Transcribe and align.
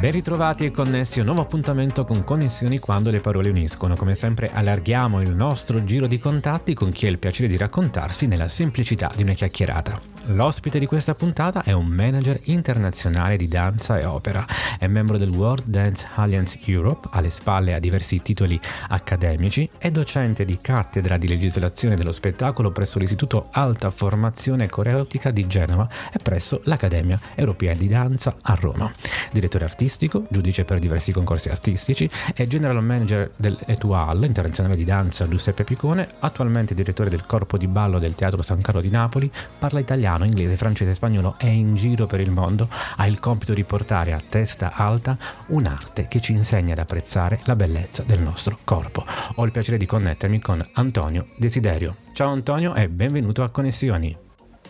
Ben 0.00 0.12
ritrovati 0.12 0.64
e 0.64 0.70
connessi 0.70 1.18
a 1.18 1.22
un 1.22 1.26
nuovo 1.26 1.42
appuntamento 1.42 2.04
con 2.04 2.22
Connessioni 2.22 2.78
quando 2.78 3.10
le 3.10 3.18
parole 3.18 3.50
uniscono. 3.50 3.96
Come 3.96 4.14
sempre 4.14 4.48
allarghiamo 4.52 5.20
il 5.20 5.30
nostro 5.30 5.82
giro 5.82 6.06
di 6.06 6.20
contatti 6.20 6.72
con 6.72 6.92
chi 6.92 7.06
ha 7.06 7.10
il 7.10 7.18
piacere 7.18 7.48
di 7.48 7.56
raccontarsi 7.56 8.28
nella 8.28 8.46
semplicità 8.46 9.10
di 9.16 9.22
una 9.22 9.32
chiacchierata. 9.32 10.00
L'ospite 10.26 10.78
di 10.78 10.86
questa 10.86 11.14
puntata 11.14 11.64
è 11.64 11.72
un 11.72 11.86
manager 11.86 12.38
internazionale 12.44 13.36
di 13.36 13.48
danza 13.48 13.98
e 13.98 14.04
opera, 14.04 14.46
è 14.78 14.86
membro 14.86 15.16
del 15.16 15.30
World 15.30 15.64
Dance 15.66 16.06
Alliance 16.14 16.60
Europe, 16.66 17.08
alle 17.10 17.30
spalle 17.30 17.74
ha 17.74 17.80
diversi 17.80 18.20
titoli 18.20 18.60
accademici, 18.88 19.68
è 19.78 19.90
docente 19.90 20.44
di 20.44 20.58
cattedra 20.60 21.16
di 21.16 21.26
legislazione 21.26 21.96
dello 21.96 22.12
spettacolo 22.12 22.70
presso 22.70 23.00
l'Istituto 23.00 23.48
Alta 23.50 23.90
Formazione 23.90 24.68
Coreotica 24.68 25.32
di 25.32 25.46
Genova 25.48 25.88
e 26.12 26.18
presso 26.22 26.60
l'Accademia 26.64 27.18
Europea 27.34 27.72
di 27.72 27.88
Danza 27.88 28.36
a 28.42 28.54
Roma. 28.54 28.92
Direttore 29.32 29.64
artistico 29.64 29.86
artistico, 29.88 30.24
giudice 30.28 30.66
per 30.66 30.78
diversi 30.78 31.12
concorsi 31.12 31.48
artistici, 31.48 32.08
è 32.34 32.46
general 32.46 32.84
manager 32.84 33.30
dell'Etoile 33.36 34.26
internazionale 34.26 34.76
di 34.76 34.84
danza 34.84 35.26
Giuseppe 35.26 35.64
Picone, 35.64 36.06
attualmente 36.18 36.74
direttore 36.74 37.08
del 37.08 37.24
corpo 37.24 37.56
di 37.56 37.66
ballo 37.66 37.98
del 37.98 38.14
Teatro 38.14 38.42
San 38.42 38.60
Carlo 38.60 38.82
di 38.82 38.90
Napoli, 38.90 39.30
parla 39.58 39.80
italiano, 39.80 40.26
inglese, 40.26 40.58
francese 40.58 40.90
e 40.90 40.94
spagnolo, 40.94 41.36
è 41.38 41.46
in 41.46 41.74
giro 41.74 42.06
per 42.06 42.20
il 42.20 42.30
mondo, 42.30 42.68
ha 42.96 43.06
il 43.06 43.18
compito 43.18 43.54
di 43.54 43.64
portare 43.64 44.12
a 44.12 44.20
testa 44.20 44.72
alta 44.74 45.16
un'arte 45.46 46.06
che 46.06 46.20
ci 46.20 46.32
insegna 46.32 46.74
ad 46.74 46.80
apprezzare 46.80 47.40
la 47.44 47.56
bellezza 47.56 48.02
del 48.02 48.20
nostro 48.20 48.58
corpo. 48.64 49.06
Ho 49.36 49.44
il 49.46 49.52
piacere 49.52 49.78
di 49.78 49.86
connettermi 49.86 50.38
con 50.38 50.62
Antonio 50.74 51.28
Desiderio. 51.36 51.96
Ciao 52.12 52.30
Antonio 52.30 52.74
e 52.74 52.90
benvenuto 52.90 53.42
a 53.42 53.48
Connessioni. 53.48 54.14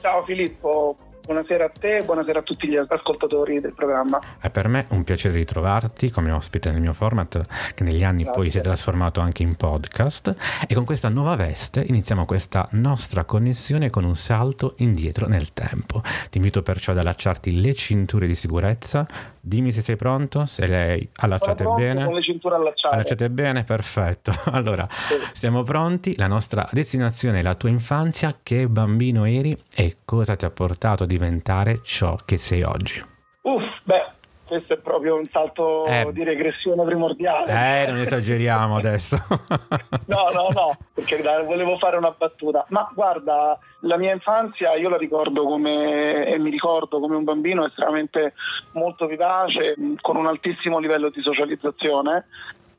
Ciao 0.00 0.22
Filippo, 0.22 0.87
Buonasera 1.28 1.66
a 1.66 1.68
te 1.78 2.02
buonasera 2.06 2.38
a 2.38 2.42
tutti 2.42 2.66
gli 2.66 2.76
ascoltatori 2.76 3.60
del 3.60 3.74
programma. 3.74 4.18
È 4.40 4.48
per 4.48 4.66
me 4.66 4.86
un 4.92 5.04
piacere 5.04 5.34
ritrovarti 5.34 6.08
come 6.08 6.30
ospite 6.30 6.70
nel 6.70 6.80
mio 6.80 6.94
format 6.94 7.74
che 7.74 7.84
negli 7.84 8.02
anni 8.02 8.22
Grazie. 8.22 8.40
poi 8.40 8.50
si 8.50 8.56
è 8.56 8.62
trasformato 8.62 9.20
anche 9.20 9.42
in 9.42 9.54
podcast 9.54 10.34
e 10.66 10.74
con 10.74 10.86
questa 10.86 11.10
nuova 11.10 11.36
veste 11.36 11.84
iniziamo 11.86 12.24
questa 12.24 12.66
nostra 12.70 13.26
connessione 13.26 13.90
con 13.90 14.04
un 14.04 14.16
salto 14.16 14.72
indietro 14.78 15.26
nel 15.26 15.52
tempo. 15.52 16.00
Ti 16.30 16.38
invito 16.38 16.62
perciò 16.62 16.92
ad 16.92 16.98
allacciarti 16.98 17.60
le 17.60 17.74
cinture 17.74 18.26
di 18.26 18.34
sicurezza, 18.34 19.06
dimmi 19.48 19.70
se 19.70 19.82
sei 19.82 19.96
pronto, 19.96 20.46
se 20.46 20.66
lei 20.66 21.08
allacciate 21.16 21.62
pronto, 21.62 21.80
bene. 21.80 22.04
Con 22.04 22.14
le 22.14 22.22
cinture 22.22 22.54
allacciate. 22.54 22.94
Allacciate 22.94 23.30
bene, 23.30 23.64
perfetto. 23.64 24.32
Allora, 24.58 24.88
sì. 24.90 25.14
siamo 25.34 25.62
pronti, 25.62 26.16
la 26.16 26.26
nostra 26.26 26.68
destinazione 26.72 27.40
è 27.40 27.42
la 27.42 27.54
tua 27.54 27.68
infanzia, 27.68 28.38
che 28.42 28.66
bambino 28.66 29.24
eri 29.24 29.56
e 29.74 29.98
cosa 30.04 30.36
ti 30.36 30.46
ha 30.46 30.50
portato 30.50 31.04
a 31.04 31.06
diventare 31.18 31.80
ciò 31.82 32.16
che 32.24 32.38
sei 32.38 32.62
oggi? 32.62 33.04
Uff, 33.42 33.80
beh, 33.82 34.06
questo 34.46 34.74
è 34.74 34.78
proprio 34.78 35.16
un 35.16 35.24
salto 35.26 35.84
eh, 35.86 36.08
di 36.12 36.22
regressione 36.22 36.84
primordiale. 36.84 37.82
Eh, 37.82 37.86
non 37.86 37.98
esageriamo 37.98 38.76
adesso. 38.76 39.16
no, 40.06 40.28
no, 40.32 40.48
no, 40.52 40.78
perché 40.94 41.20
volevo 41.20 41.76
fare 41.76 41.96
una 41.96 42.14
battuta. 42.16 42.64
Ma 42.68 42.90
guarda, 42.94 43.58
la 43.80 43.96
mia 43.96 44.12
infanzia 44.12 44.74
io 44.76 44.88
la 44.88 44.96
ricordo 44.96 45.44
come, 45.44 46.26
e 46.26 46.38
mi 46.38 46.50
ricordo 46.50 47.00
come 47.00 47.16
un 47.16 47.24
bambino 47.24 47.66
estremamente 47.66 48.34
molto 48.72 49.06
vivace, 49.06 49.74
con 50.00 50.16
un 50.16 50.26
altissimo 50.26 50.78
livello 50.78 51.10
di 51.10 51.20
socializzazione, 51.20 52.26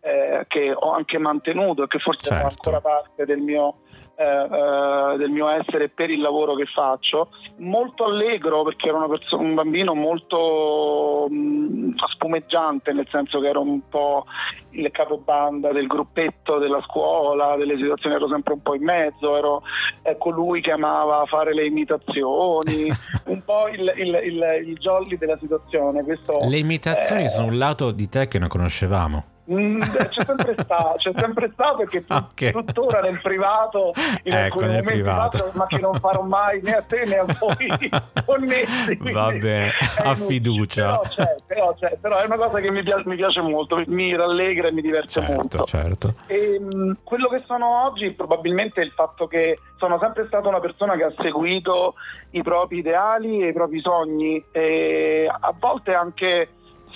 eh, 0.01 0.45
che 0.47 0.71
ho 0.73 0.93
anche 0.93 1.17
mantenuto 1.17 1.83
e 1.83 1.87
che 1.87 1.99
forse 1.99 2.29
certo. 2.29 2.41
fa 2.41 2.47
ancora 2.47 2.81
parte 2.81 3.25
del 3.25 3.39
mio 3.39 3.81
eh, 4.19 4.23
eh, 4.23 5.17
del 5.17 5.29
mio 5.29 5.47
essere 5.47 5.87
per 5.87 6.09
il 6.09 6.19
lavoro 6.19 6.53
che 6.55 6.65
faccio. 6.65 7.29
Molto 7.59 8.03
allegro 8.03 8.63
perché 8.63 8.89
ero 8.89 9.07
perso- 9.07 9.37
un 9.37 9.53
bambino 9.53 9.95
molto 9.95 11.27
mh, 11.29 11.35
mm, 11.35 11.91
spumeggiante, 12.11 12.91
nel 12.91 13.07
senso 13.09 13.39
che 13.39 13.47
ero 13.47 13.61
un 13.61 13.87
po' 13.87 14.25
il 14.71 14.91
capobanda 14.91 15.71
del 15.71 15.87
gruppetto 15.87 16.57
della 16.57 16.81
scuola, 16.81 17.55
delle 17.55 17.77
situazioni 17.77 18.15
ero 18.15 18.27
sempre 18.27 18.51
un 18.51 18.61
po' 18.61 18.75
in 18.75 18.83
mezzo, 18.83 19.37
ero 19.37 19.61
eh, 20.01 20.17
colui 20.17 20.59
che 20.59 20.71
amava 20.71 21.25
fare 21.25 21.53
le 21.53 21.65
imitazioni, 21.65 22.91
un 23.27 23.41
po' 23.45 23.69
il, 23.69 23.93
il, 23.95 24.19
il, 24.21 24.67
il 24.67 24.77
jolly 24.79 25.17
della 25.17 25.37
situazione. 25.37 26.03
Questo, 26.03 26.33
le 26.45 26.57
imitazioni 26.57 27.23
eh, 27.23 27.29
sono 27.29 27.47
un 27.47 27.57
lato 27.57 27.91
di 27.91 28.09
te 28.09 28.27
che 28.27 28.37
non 28.37 28.49
conoscevamo. 28.49 29.37
Mm, 29.51 29.81
c'è 29.81 30.25
sempre 30.25 30.55
stato, 30.63 30.95
c'è 30.97 31.11
sempre 31.15 31.49
stato 31.53 31.77
perché 31.77 32.03
okay. 32.07 32.51
tuttora 32.51 33.01
nel 33.01 33.19
privato, 33.19 33.93
in 34.23 34.33
ecco, 34.33 34.43
alcuni 34.43 34.67
momenti 34.67 34.91
privato. 34.91 35.37
Fatto, 35.37 35.51
ma 35.57 35.65
che 35.65 35.79
non 35.79 35.99
farò 35.99 36.21
mai 36.21 36.61
né 36.61 36.75
a 36.75 36.81
te 36.83 37.05
né 37.05 37.17
a 37.17 37.25
voi 37.25 37.89
connessi. 38.25 38.97
Vabbè, 39.11 39.71
a 40.03 40.15
fiducia. 40.15 40.99
Però, 40.99 41.01
c'è, 41.01 41.35
però, 41.47 41.73
c'è, 41.73 41.97
però, 41.99 42.19
è 42.19 42.25
una 42.25 42.37
cosa 42.37 42.59
che 42.59 42.69
mi 42.69 42.83
piace, 42.83 43.03
mi 43.07 43.15
piace 43.15 43.41
molto, 43.41 43.81
mi 43.87 44.15
rallegra 44.15 44.67
e 44.67 44.71
mi 44.71 44.81
diverte 44.81 45.09
certo, 45.09 45.33
molto. 45.33 45.63
Certo. 45.63 46.13
E, 46.27 46.59
mm, 46.59 46.91
quello 47.03 47.27
che 47.27 47.41
sono 47.47 47.85
oggi 47.85 48.11
probabilmente 48.11 48.81
è 48.81 48.83
il 48.83 48.91
fatto 48.91 49.25
che 49.25 49.59
sono 49.77 49.97
sempre 49.99 50.25
stata 50.27 50.47
una 50.47 50.59
persona 50.59 50.95
che 50.95 51.05
ha 51.05 51.13
seguito 51.17 51.95
i 52.31 52.43
propri 52.43 52.79
ideali 52.79 53.41
e 53.41 53.47
i 53.47 53.53
propri 53.53 53.79
sogni 53.81 54.43
e 54.51 55.27
a 55.27 55.53
volte 55.57 55.93
anche 55.93 56.49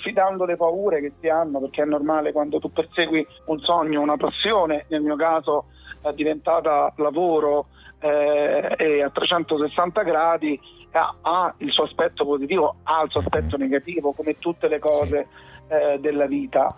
sfidando 0.04 0.44
le 0.44 0.56
paure 0.56 1.00
che 1.00 1.12
si 1.18 1.28
hanno, 1.28 1.60
perché 1.60 1.82
è 1.82 1.86
normale 1.86 2.32
quando 2.32 2.58
tu 2.58 2.70
persegui 2.70 3.26
un 3.46 3.58
sogno, 3.60 4.02
una 4.02 4.18
passione, 4.18 4.84
nel 4.88 5.00
mio 5.00 5.16
caso 5.16 5.66
è 6.02 6.12
diventata 6.12 6.92
lavoro 6.96 7.68
eh, 8.00 8.74
e 8.76 9.02
a 9.02 9.08
360 9.08 10.02
gradi 10.02 10.60
ha, 10.92 11.14
ha, 11.22 11.54
il 11.58 11.72
suo 11.72 11.84
aspetto 11.84 12.26
positivo, 12.26 12.76
ha 12.82 13.02
il 13.02 13.10
suo 13.10 13.20
aspetto 13.20 13.56
negativo, 13.56 14.12
come 14.12 14.38
tutte 14.38 14.68
le 14.68 14.78
cose. 14.78 15.26
Sì. 15.30 15.52
Eh, 15.66 15.98
della 15.98 16.26
vita 16.26 16.76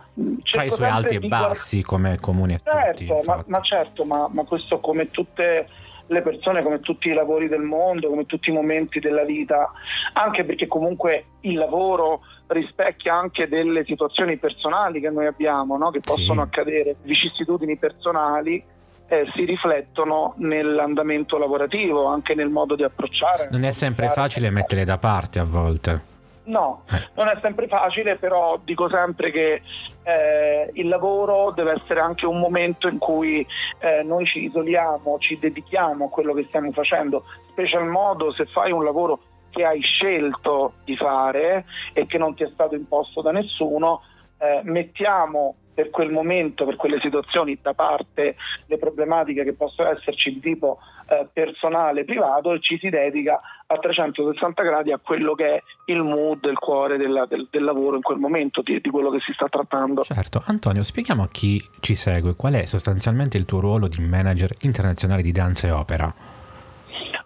tra 0.48 0.62
i 0.62 0.70
suoi 0.70 0.88
alti 0.88 1.16
e 1.16 1.18
bassi 1.18 1.82
come 1.82 2.20
comuni 2.20 2.54
a 2.54 2.60
certo, 2.62 3.04
tutti 3.04 3.26
ma, 3.26 3.42
ma, 3.48 3.60
certo 3.60 4.04
ma, 4.04 4.28
ma 4.30 4.44
questo 4.44 4.78
come 4.78 5.10
tutte 5.10 5.66
le 6.06 6.22
persone 6.22 6.62
come 6.62 6.80
tutti 6.80 7.08
i 7.08 7.12
lavori 7.12 7.48
del 7.48 7.62
mondo, 7.62 8.08
come 8.08 8.26
tutti 8.26 8.50
i 8.50 8.52
momenti 8.52 9.00
della 9.00 9.24
vita, 9.24 9.72
anche 10.12 10.44
perché 10.44 10.66
comunque 10.66 11.24
il 11.40 11.56
lavoro 11.56 12.20
rispecchia 12.48 13.14
anche 13.14 13.48
delle 13.48 13.84
situazioni 13.84 14.36
personali 14.36 15.00
che 15.00 15.10
noi 15.10 15.26
abbiamo, 15.26 15.76
no? 15.76 15.90
che 15.90 16.00
possono 16.00 16.42
sì. 16.42 16.48
accadere, 16.48 16.96
vicissitudini 17.02 17.76
personali 17.76 18.62
eh, 19.08 19.26
si 19.34 19.44
riflettono 19.44 20.34
nell'andamento 20.38 21.38
lavorativo, 21.38 22.06
anche 22.06 22.34
nel 22.34 22.48
modo 22.48 22.74
di 22.74 22.82
approcciare. 22.82 23.48
Non 23.50 23.64
è 23.64 23.70
sempre 23.70 24.08
facile 24.10 24.50
metterle 24.50 24.84
da 24.84 24.98
parte 24.98 25.38
a 25.38 25.44
volte. 25.44 26.14
No, 26.44 26.82
eh. 26.92 27.08
non 27.14 27.28
è 27.28 27.38
sempre 27.40 27.66
facile, 27.66 28.16
però 28.16 28.58
dico 28.62 28.88
sempre 28.88 29.32
che 29.32 29.62
eh, 30.04 30.70
il 30.74 30.86
lavoro 30.86 31.50
deve 31.50 31.72
essere 31.72 31.98
anche 31.98 32.24
un 32.24 32.38
momento 32.38 32.86
in 32.86 32.98
cui 32.98 33.44
eh, 33.80 34.02
noi 34.04 34.26
ci 34.26 34.44
isoliamo, 34.44 35.18
ci 35.18 35.38
dedichiamo 35.38 36.06
a 36.06 36.08
quello 36.08 36.32
che 36.34 36.44
stiamo 36.46 36.70
facendo, 36.70 37.24
special 37.50 37.86
modo 37.86 38.32
se 38.32 38.46
fai 38.46 38.70
un 38.70 38.84
lavoro 38.84 39.18
che 39.56 39.64
hai 39.64 39.80
scelto 39.80 40.74
di 40.84 40.96
fare 40.96 41.64
e 41.94 42.04
che 42.04 42.18
non 42.18 42.34
ti 42.34 42.42
è 42.42 42.50
stato 42.52 42.74
imposto 42.74 43.22
da 43.22 43.32
nessuno, 43.32 44.02
eh, 44.36 44.60
mettiamo 44.64 45.54
per 45.72 45.88
quel 45.88 46.10
momento, 46.10 46.66
per 46.66 46.76
quelle 46.76 47.00
situazioni 47.00 47.58
da 47.60 47.72
parte 47.72 48.36
le 48.66 48.78
problematiche 48.78 49.44
che 49.44 49.54
possono 49.54 49.90
esserci 49.90 50.30
di 50.30 50.40
tipo 50.40 50.78
eh, 51.08 51.26
personale, 51.32 52.04
privato 52.04 52.52
e 52.52 52.60
ci 52.60 52.78
si 52.78 52.90
dedica 52.90 53.38
a 53.66 53.78
360 53.78 54.62
gradi 54.62 54.92
a 54.92 54.98
quello 54.98 55.34
che 55.34 55.46
è 55.46 55.62
il 55.86 56.02
mood, 56.02 56.44
il 56.44 56.58
cuore 56.58 56.98
della, 56.98 57.24
del, 57.24 57.48
del, 57.50 57.64
lavoro 57.64 57.96
in 57.96 58.02
quel 58.02 58.18
momento, 58.18 58.60
di, 58.60 58.78
di, 58.80 58.90
quello 58.90 59.10
che 59.10 59.20
si 59.20 59.32
sta 59.32 59.48
trattando. 59.48 60.02
Certo, 60.02 60.42
Antonio, 60.44 60.82
spieghiamo 60.82 61.22
a 61.22 61.28
chi 61.28 61.62
ci 61.80 61.94
segue 61.94 62.34
qual 62.34 62.54
è 62.54 62.66
sostanzialmente 62.66 63.38
il 63.38 63.46
tuo 63.46 63.60
ruolo 63.60 63.88
di 63.88 64.00
manager 64.06 64.52
internazionale 64.60 65.22
di 65.22 65.32
danza 65.32 65.66
e 65.66 65.70
opera. 65.70 66.35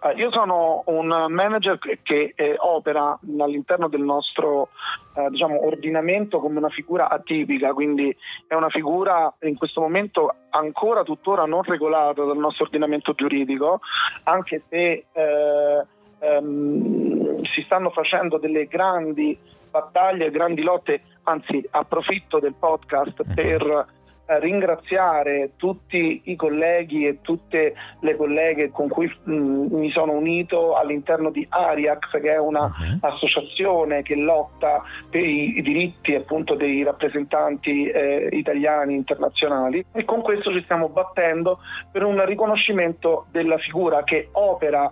Uh, 0.01 0.17
io 0.17 0.31
sono 0.31 0.81
un 0.87 1.07
manager 1.29 1.77
che 2.01 2.33
eh, 2.35 2.55
opera 2.57 3.19
all'interno 3.39 3.87
del 3.87 4.01
nostro 4.01 4.69
eh, 5.13 5.29
diciamo, 5.29 5.63
ordinamento 5.63 6.39
come 6.39 6.57
una 6.57 6.69
figura 6.69 7.07
atipica, 7.07 7.71
quindi 7.73 8.15
è 8.47 8.55
una 8.55 8.69
figura 8.69 9.31
in 9.41 9.55
questo 9.55 9.79
momento 9.79 10.33
ancora 10.49 11.03
tuttora 11.03 11.45
non 11.45 11.61
regolata 11.61 12.23
dal 12.23 12.37
nostro 12.37 12.65
ordinamento 12.65 13.13
giuridico, 13.13 13.81
anche 14.23 14.63
se 14.69 15.05
eh, 15.11 15.85
ehm, 16.17 17.43
si 17.43 17.61
stanno 17.61 17.91
facendo 17.91 18.39
delle 18.39 18.65
grandi 18.65 19.37
battaglie, 19.69 20.31
grandi 20.31 20.63
lotte, 20.63 21.01
anzi 21.23 21.63
approfitto 21.69 22.39
del 22.39 22.55
podcast 22.57 23.23
per 23.35 23.61
eh, 23.61 24.00
ringraziare 24.39 25.51
tutti 25.57 26.21
i 26.25 26.35
colleghi 26.35 27.07
e 27.07 27.19
tutte 27.21 27.73
le 27.99 28.15
colleghe 28.15 28.71
con 28.71 28.87
cui 28.87 29.11
mh, 29.23 29.33
mi 29.33 29.89
sono 29.91 30.13
unito 30.13 30.75
all'interno 30.75 31.29
di 31.31 31.45
Ariax, 31.49 32.19
che 32.21 32.33
è 32.33 32.39
un'associazione 32.39 33.97
uh-huh. 33.97 34.03
che 34.03 34.15
lotta 34.15 34.83
per 35.09 35.23
i, 35.23 35.57
i 35.57 35.61
diritti 35.61 36.15
appunto 36.15 36.55
dei 36.55 36.83
rappresentanti 36.83 37.85
eh, 37.85 38.29
italiani 38.31 38.95
internazionali 38.95 39.85
e 39.91 40.05
con 40.05 40.21
questo 40.21 40.51
ci 40.51 40.61
stiamo 40.63 40.89
battendo 40.89 41.59
per 41.91 42.03
un 42.03 42.23
riconoscimento 42.25 43.25
della 43.31 43.57
figura 43.57 44.03
che 44.03 44.29
opera 44.33 44.91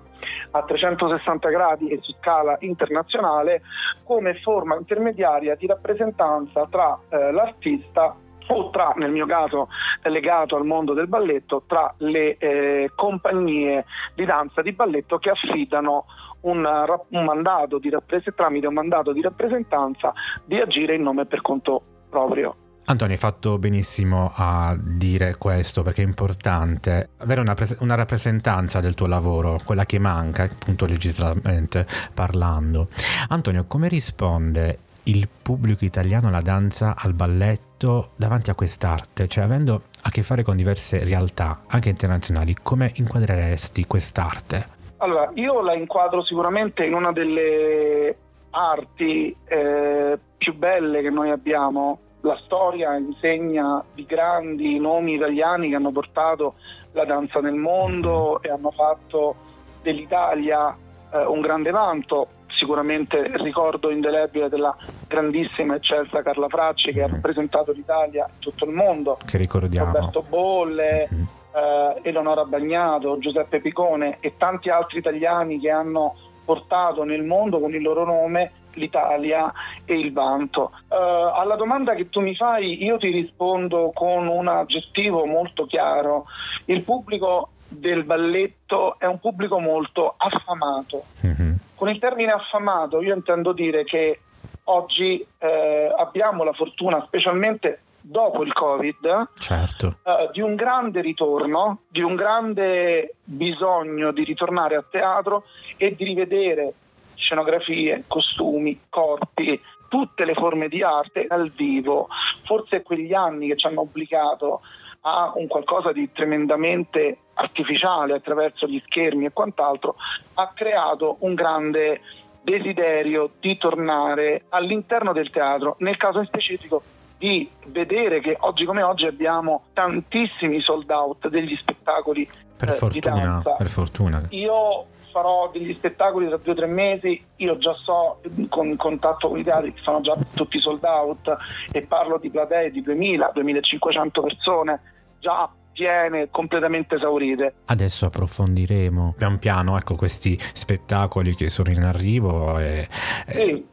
a 0.51 0.63
360 0.63 1.49
gradi 1.49 1.89
e 1.89 1.99
su 2.01 2.13
scala 2.19 2.57
internazionale 2.61 3.61
come 4.03 4.35
forma 4.41 4.75
intermediaria 4.75 5.55
di 5.55 5.67
rappresentanza 5.67 6.67
tra 6.69 6.99
eh, 7.09 7.31
l'artista 7.31 8.15
o 8.51 8.69
tra, 8.69 8.93
nel 8.95 9.11
mio 9.11 9.25
caso 9.25 9.69
legato 10.03 10.55
al 10.55 10.65
mondo 10.65 10.93
del 10.93 11.07
balletto, 11.07 11.63
tra 11.67 11.93
le 11.97 12.37
eh, 12.37 12.91
compagnie 12.95 13.85
di 14.15 14.25
danza 14.25 14.61
di 14.61 14.71
balletto 14.71 15.17
che 15.17 15.29
affidano 15.29 16.05
un, 16.41 16.65
un 17.09 17.23
mandato 17.23 17.79
di 17.79 17.91
tramite 18.35 18.67
un 18.67 18.73
mandato 18.73 19.11
di 19.11 19.21
rappresentanza 19.21 20.13
di 20.45 20.57
agire 20.57 20.95
in 20.95 21.01
nome 21.01 21.25
per 21.25 21.41
conto 21.41 21.81
proprio. 22.09 22.55
Antonio, 22.85 23.13
hai 23.13 23.19
fatto 23.19 23.59
benissimo 23.59 24.31
a 24.33 24.75
dire 24.75 25.35
questo 25.37 25.83
perché 25.83 26.01
è 26.01 26.05
importante 26.05 27.09
avere 27.17 27.39
una, 27.39 27.53
pres- 27.53 27.77
una, 27.81 27.93
rappresentanza 27.93 28.79
del 28.79 28.95
tuo 28.95 29.05
lavoro, 29.05 29.59
quella 29.63 29.85
che 29.85 29.99
manca 29.99 30.43
appunto 30.43 30.87
legislativamente 30.87 31.85
parlando. 32.15 32.87
Antonio, 33.27 33.65
come 33.67 33.89
risponde 33.89 34.79
il 35.09 35.27
pubblico 35.27 35.85
italiano 35.85 36.27
alla 36.27 36.41
danza, 36.41 36.95
al 36.95 37.13
balletto 37.13 38.11
davanti 38.15 38.49
a 38.49 38.55
quest'arte? 38.55 39.27
Cioè 39.27 39.43
avendo 39.43 39.83
a 40.03 40.09
che 40.11 40.21
fare 40.23 40.43
con 40.43 40.55
diverse 40.55 41.03
realtà, 41.03 41.61
anche 41.67 41.89
internazionali, 41.89 42.55
come 42.61 42.91
inquadreresti 42.95 43.85
quest'arte? 43.85 44.77
Allora, 44.97 45.31
io 45.33 45.61
la 45.61 45.73
inquadro 45.73 46.23
sicuramente 46.23 46.85
in 46.85 46.93
una 46.93 47.11
delle 47.11 48.15
arti 48.51 49.35
eh, 49.45 50.19
più 50.37 50.55
belle 50.55 51.01
che 51.01 51.09
noi 51.09 51.31
abbiamo, 51.31 51.99
la 52.21 52.37
storia 52.43 52.95
insegna 52.95 53.83
di 53.93 54.05
grandi 54.05 54.77
nomi 54.77 55.15
italiani 55.15 55.69
che 55.69 55.75
hanno 55.75 55.91
portato 55.91 56.55
la 56.91 57.05
danza 57.05 57.39
nel 57.39 57.55
mondo 57.55 58.41
e 58.41 58.49
hanno 58.49 58.71
fatto 58.71 59.35
dell'Italia 59.81 60.75
eh, 61.11 61.25
un 61.25 61.41
grande 61.41 61.71
vanto. 61.71 62.27
Sicuramente 62.47 63.31
ricordo 63.37 63.89
indelebile 63.89 64.49
della 64.49 64.75
grandissima 65.09 65.75
eccelsa 65.75 66.21
Carla 66.21 66.47
Fracci 66.47 66.93
che 66.93 67.01
ha 67.01 67.07
rappresentato 67.07 67.71
l'Italia 67.71 68.29
in 68.31 68.39
tutto 68.39 68.65
il 68.65 68.71
mondo. 68.71 69.17
Che 69.25 69.37
ricordiamo. 69.37 69.91
Roberto 69.91 70.21
Bolle, 70.21 71.09
mm-hmm. 71.11 71.23
eh, 71.55 71.99
Eleonora 72.03 72.45
Bagnato, 72.45 73.17
Giuseppe 73.17 73.59
Picone 73.59 74.17
e 74.19 74.35
tanti 74.37 74.69
altri 74.69 74.99
italiani 74.99 75.59
che 75.59 75.71
hanno 75.71 76.15
portato 76.45 77.03
nel 77.03 77.23
mondo 77.23 77.59
con 77.59 77.73
il 77.73 77.81
loro 77.81 78.05
nome 78.05 78.51
l'Italia 78.73 79.51
e 79.83 79.99
il 79.99 80.13
vanto. 80.13 80.71
Uh, 80.87 80.95
alla 81.33 81.55
domanda 81.55 81.95
che 81.95 82.09
tu 82.09 82.21
mi 82.21 82.35
fai 82.35 82.83
io 82.83 82.97
ti 82.97 83.09
rispondo 83.09 83.91
con 83.93 84.27
un 84.27 84.47
aggettivo 84.47 85.25
molto 85.25 85.65
chiaro. 85.65 86.25
Il 86.65 86.83
pubblico 86.83 87.49
del 87.67 88.03
balletto 88.03 88.97
è 88.99 89.05
un 89.05 89.19
pubblico 89.19 89.59
molto 89.59 90.13
affamato. 90.17 91.03
Mm-hmm. 91.25 91.53
Con 91.75 91.89
il 91.89 91.99
termine 91.99 92.31
affamato 92.31 93.01
io 93.01 93.15
intendo 93.15 93.53
dire 93.53 93.83
che 93.83 94.19
oggi 94.69 95.25
eh, 95.37 95.93
abbiamo 95.97 96.43
la 96.43 96.53
fortuna, 96.53 97.03
specialmente 97.05 97.81
dopo 98.01 98.43
il 98.43 98.53
Covid, 98.53 99.29
certo. 99.37 99.97
uh, 100.03 100.31
di 100.31 100.41
un 100.41 100.55
grande 100.55 101.01
ritorno, 101.01 101.81
di 101.89 102.01
un 102.01 102.15
grande 102.15 103.15
bisogno 103.23 104.11
di 104.11 104.23
ritornare 104.23 104.75
a 104.75 104.83
teatro 104.89 105.43
e 105.77 105.95
di 105.95 106.05
rivedere 106.05 106.73
scenografie, 107.15 108.05
costumi, 108.07 108.79
corpi, 108.89 109.59
tutte 109.89 110.23
le 110.23 110.33
forme 110.33 110.69
di 110.69 110.81
arte 110.81 111.25
dal 111.27 111.51
vivo. 111.51 112.07
Forse 112.45 112.83
quegli 112.83 113.13
anni 113.13 113.47
che 113.47 113.57
ci 113.57 113.67
hanno 113.67 113.81
obbligato 113.81 114.61
a 115.01 115.33
un 115.35 115.47
qualcosa 115.47 115.91
di 115.91 116.11
tremendamente 116.11 117.17
artificiale 117.35 118.13
attraverso 118.13 118.67
gli 118.67 118.81
schermi 118.85 119.25
e 119.25 119.31
quant'altro, 119.31 119.95
ha 120.35 120.51
creato 120.53 121.17
un 121.19 121.35
grande 121.35 122.01
desiderio 122.41 123.31
di 123.39 123.57
tornare 123.57 124.43
all'interno 124.49 125.13
del 125.13 125.29
teatro, 125.29 125.75
nel 125.79 125.97
caso 125.97 126.19
in 126.19 126.25
specifico 126.25 126.81
di 127.17 127.49
vedere 127.67 128.21
che 128.21 128.37
oggi 128.39 128.65
come 128.65 128.81
oggi 128.81 129.05
abbiamo 129.05 129.63
tantissimi 129.73 130.61
sold 130.61 130.89
out 130.89 131.27
degli 131.27 131.55
spettacoli 131.55 132.29
per 132.55 132.69
eh, 132.69 132.73
fortuna, 132.73 133.41
Per 133.57 133.67
fortuna. 133.67 134.25
Io 134.29 134.85
farò 135.11 135.49
degli 135.51 135.73
spettacoli 135.73 136.27
tra 136.27 136.37
due 136.37 136.53
o 136.53 136.55
tre 136.55 136.67
mesi, 136.67 137.21
io 137.37 137.57
già 137.57 137.73
so 137.73 138.21
con 138.47 138.75
contatto 138.77 139.27
con 139.27 139.39
i 139.39 139.43
teatri 139.43 139.73
che 139.73 139.81
sono 139.81 140.01
già 140.01 140.15
tutti 140.33 140.59
sold 140.59 140.83
out 140.83 141.35
e 141.71 141.81
parlo 141.81 142.17
di 142.17 142.29
platee 142.29 142.71
di 142.71 142.81
2000-2500 142.83 144.21
persone 144.21 144.81
già 145.19 145.49
piene, 145.79 146.27
completamente 146.29 146.95
esaurite. 146.95 147.53
Adesso 147.65 148.07
approfondiremo 148.07 149.15
pian 149.17 149.39
piano 149.39 149.77
ecco, 149.77 149.95
questi 149.95 150.37
spettacoli 150.51 151.33
che 151.35 151.47
sono 151.47 151.71
in 151.71 151.83
arrivo 151.83 152.59
e, 152.59 152.89
sì. 153.25 153.39
e, 153.39 153.65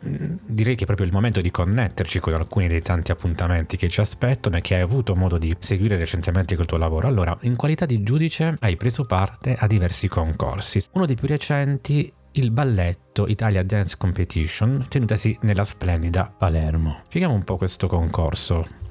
direi 0.46 0.76
che 0.76 0.84
è 0.84 0.86
proprio 0.86 1.06
il 1.06 1.12
momento 1.12 1.40
di 1.40 1.50
connetterci 1.50 2.20
con 2.20 2.34
alcuni 2.34 2.68
dei 2.68 2.80
tanti 2.80 3.10
appuntamenti 3.10 3.76
che 3.76 3.88
ci 3.88 4.00
aspettano 4.00 4.56
e 4.56 4.60
che 4.60 4.76
hai 4.76 4.82
avuto 4.82 5.16
modo 5.16 5.36
di 5.36 5.56
seguire 5.58 5.96
recentemente 5.96 6.54
col 6.54 6.66
tuo 6.66 6.78
lavoro. 6.78 7.08
Allora, 7.08 7.36
in 7.40 7.56
qualità 7.56 7.86
di 7.86 8.04
giudice 8.04 8.56
hai 8.60 8.76
preso 8.76 9.04
parte 9.04 9.56
a 9.58 9.66
diversi 9.66 10.06
concorsi. 10.06 10.80
Uno 10.92 11.06
dei 11.06 11.16
più 11.16 11.26
recenti 11.26 12.12
il 12.32 12.50
balletto 12.50 13.26
Italia 13.26 13.64
Dance 13.64 13.96
Competition 13.98 14.86
tenutasi 14.88 15.36
nella 15.40 15.64
splendida 15.64 16.32
Palermo. 16.36 17.00
Spieghiamo 17.06 17.34
un 17.34 17.42
po' 17.42 17.56
questo 17.56 17.88
concorso. 17.88 18.85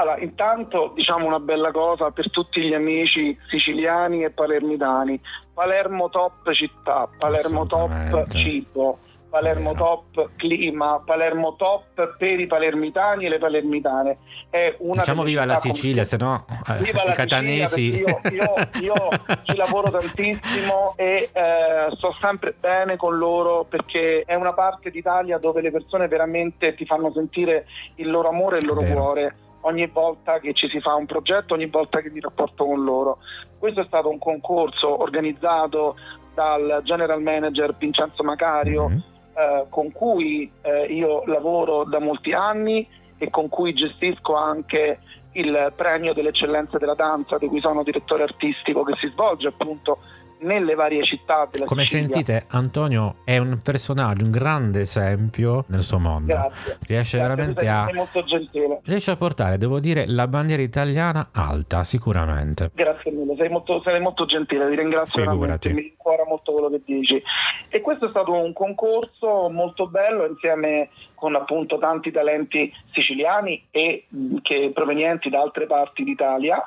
Allora, 0.00 0.18
intanto 0.18 0.92
diciamo 0.94 1.26
una 1.26 1.40
bella 1.40 1.70
cosa 1.72 2.10
per 2.10 2.30
tutti 2.30 2.62
gli 2.62 2.72
amici 2.72 3.36
siciliani 3.50 4.24
e 4.24 4.30
palermitani. 4.30 5.20
Palermo 5.52 6.08
top 6.08 6.50
città, 6.52 7.06
Palermo 7.18 7.66
top 7.66 8.26
cibo, 8.28 8.98
Palermo 9.28 9.74
top 9.74 10.30
clima, 10.36 11.02
Palermo 11.04 11.54
top 11.54 12.16
per 12.16 12.40
i 12.40 12.46
palermitani 12.46 13.26
e 13.26 13.28
le 13.28 13.36
palermitane. 13.36 14.16
È 14.48 14.74
una 14.78 15.02
diciamo 15.02 15.22
viva 15.22 15.44
la 15.44 15.60
Sicilia, 15.60 16.06
se 16.06 16.16
no 16.16 16.46
eh, 16.66 16.80
i 16.80 17.12
catanesi. 17.12 17.96
Io, 17.96 18.20
io, 18.32 18.54
io 18.80 18.94
ci 19.44 19.54
lavoro 19.54 19.90
tantissimo 19.90 20.94
e 20.96 21.28
eh, 21.30 21.94
sto 21.94 22.16
sempre 22.18 22.54
bene 22.58 22.96
con 22.96 23.18
loro 23.18 23.66
perché 23.68 24.22
è 24.24 24.34
una 24.34 24.54
parte 24.54 24.90
d'Italia 24.90 25.36
dove 25.36 25.60
le 25.60 25.70
persone 25.70 26.08
veramente 26.08 26.74
ti 26.74 26.86
fanno 26.86 27.12
sentire 27.12 27.66
il 27.96 28.10
loro 28.10 28.30
amore 28.30 28.56
e 28.56 28.60
il 28.60 28.66
loro 28.66 28.80
Vero. 28.80 28.94
cuore 28.94 29.34
ogni 29.62 29.86
volta 29.86 30.38
che 30.38 30.54
ci 30.54 30.68
si 30.68 30.80
fa 30.80 30.94
un 30.94 31.06
progetto, 31.06 31.54
ogni 31.54 31.66
volta 31.66 32.00
che 32.00 32.10
mi 32.10 32.20
rapporto 32.20 32.64
con 32.64 32.82
loro. 32.82 33.18
Questo 33.58 33.80
è 33.80 33.84
stato 33.86 34.08
un 34.08 34.18
concorso 34.18 35.00
organizzato 35.00 35.96
dal 36.34 36.80
general 36.84 37.22
manager 37.22 37.74
Vincenzo 37.76 38.22
Macario, 38.22 38.88
mm-hmm. 38.88 38.98
eh, 39.34 39.66
con 39.68 39.92
cui 39.92 40.50
eh, 40.62 40.84
io 40.84 41.24
lavoro 41.26 41.84
da 41.84 41.98
molti 41.98 42.32
anni 42.32 42.86
e 43.18 43.28
con 43.28 43.48
cui 43.48 43.74
gestisco 43.74 44.34
anche 44.34 44.98
il 45.32 45.72
premio 45.76 46.12
dell'eccellenza 46.12 46.78
della 46.78 46.94
danza, 46.94 47.38
di 47.38 47.46
cui 47.46 47.60
sono 47.60 47.82
direttore 47.82 48.24
artistico, 48.24 48.82
che 48.82 48.94
si 48.98 49.08
svolge 49.08 49.48
appunto 49.48 49.98
nelle 50.40 50.74
varie 50.74 51.04
città 51.04 51.48
della 51.50 51.64
Come 51.64 51.84
Sicilia. 51.84 52.08
sentite, 52.12 52.44
Antonio 52.48 53.16
è 53.24 53.38
un 53.38 53.60
personaggio, 53.62 54.24
un 54.24 54.30
grande 54.30 54.80
esempio 54.80 55.64
nel 55.68 55.82
suo 55.82 55.98
mondo. 55.98 56.32
Grazie. 56.32 56.78
Riesce 56.86 57.18
Grazie, 57.18 57.18
veramente 57.18 57.68
a. 57.68 57.90
molto 57.92 58.24
gentile. 58.24 58.80
Riesce 58.84 59.10
a 59.10 59.16
portare, 59.16 59.58
devo 59.58 59.80
dire, 59.80 60.06
la 60.06 60.26
bandiera 60.28 60.62
italiana 60.62 61.28
alta, 61.32 61.84
sicuramente. 61.84 62.70
Grazie 62.74 63.10
mille, 63.12 63.34
sei 63.36 63.48
molto, 63.48 63.80
sei 63.84 64.00
molto 64.00 64.24
gentile, 64.26 64.68
ti 64.68 64.76
ringrazio 64.76 65.22
Figurati. 65.22 65.38
veramente, 65.38 65.72
mi 65.72 65.80
rincuora 65.80 66.22
molto 66.26 66.52
quello 66.52 66.70
che 66.70 66.82
dici. 66.84 67.22
E 67.68 67.80
questo 67.80 68.06
è 68.06 68.08
stato 68.10 68.32
un 68.32 68.52
concorso 68.52 69.48
molto 69.50 69.86
bello 69.86 70.26
insieme 70.26 70.88
con 71.20 71.34
appunto 71.34 71.76
tanti 71.76 72.10
talenti 72.10 72.72
siciliani 72.92 73.66
e 73.70 74.06
che 74.40 74.70
provenienti 74.72 75.28
da 75.28 75.42
altre 75.42 75.66
parti 75.66 76.02
d'Italia, 76.02 76.66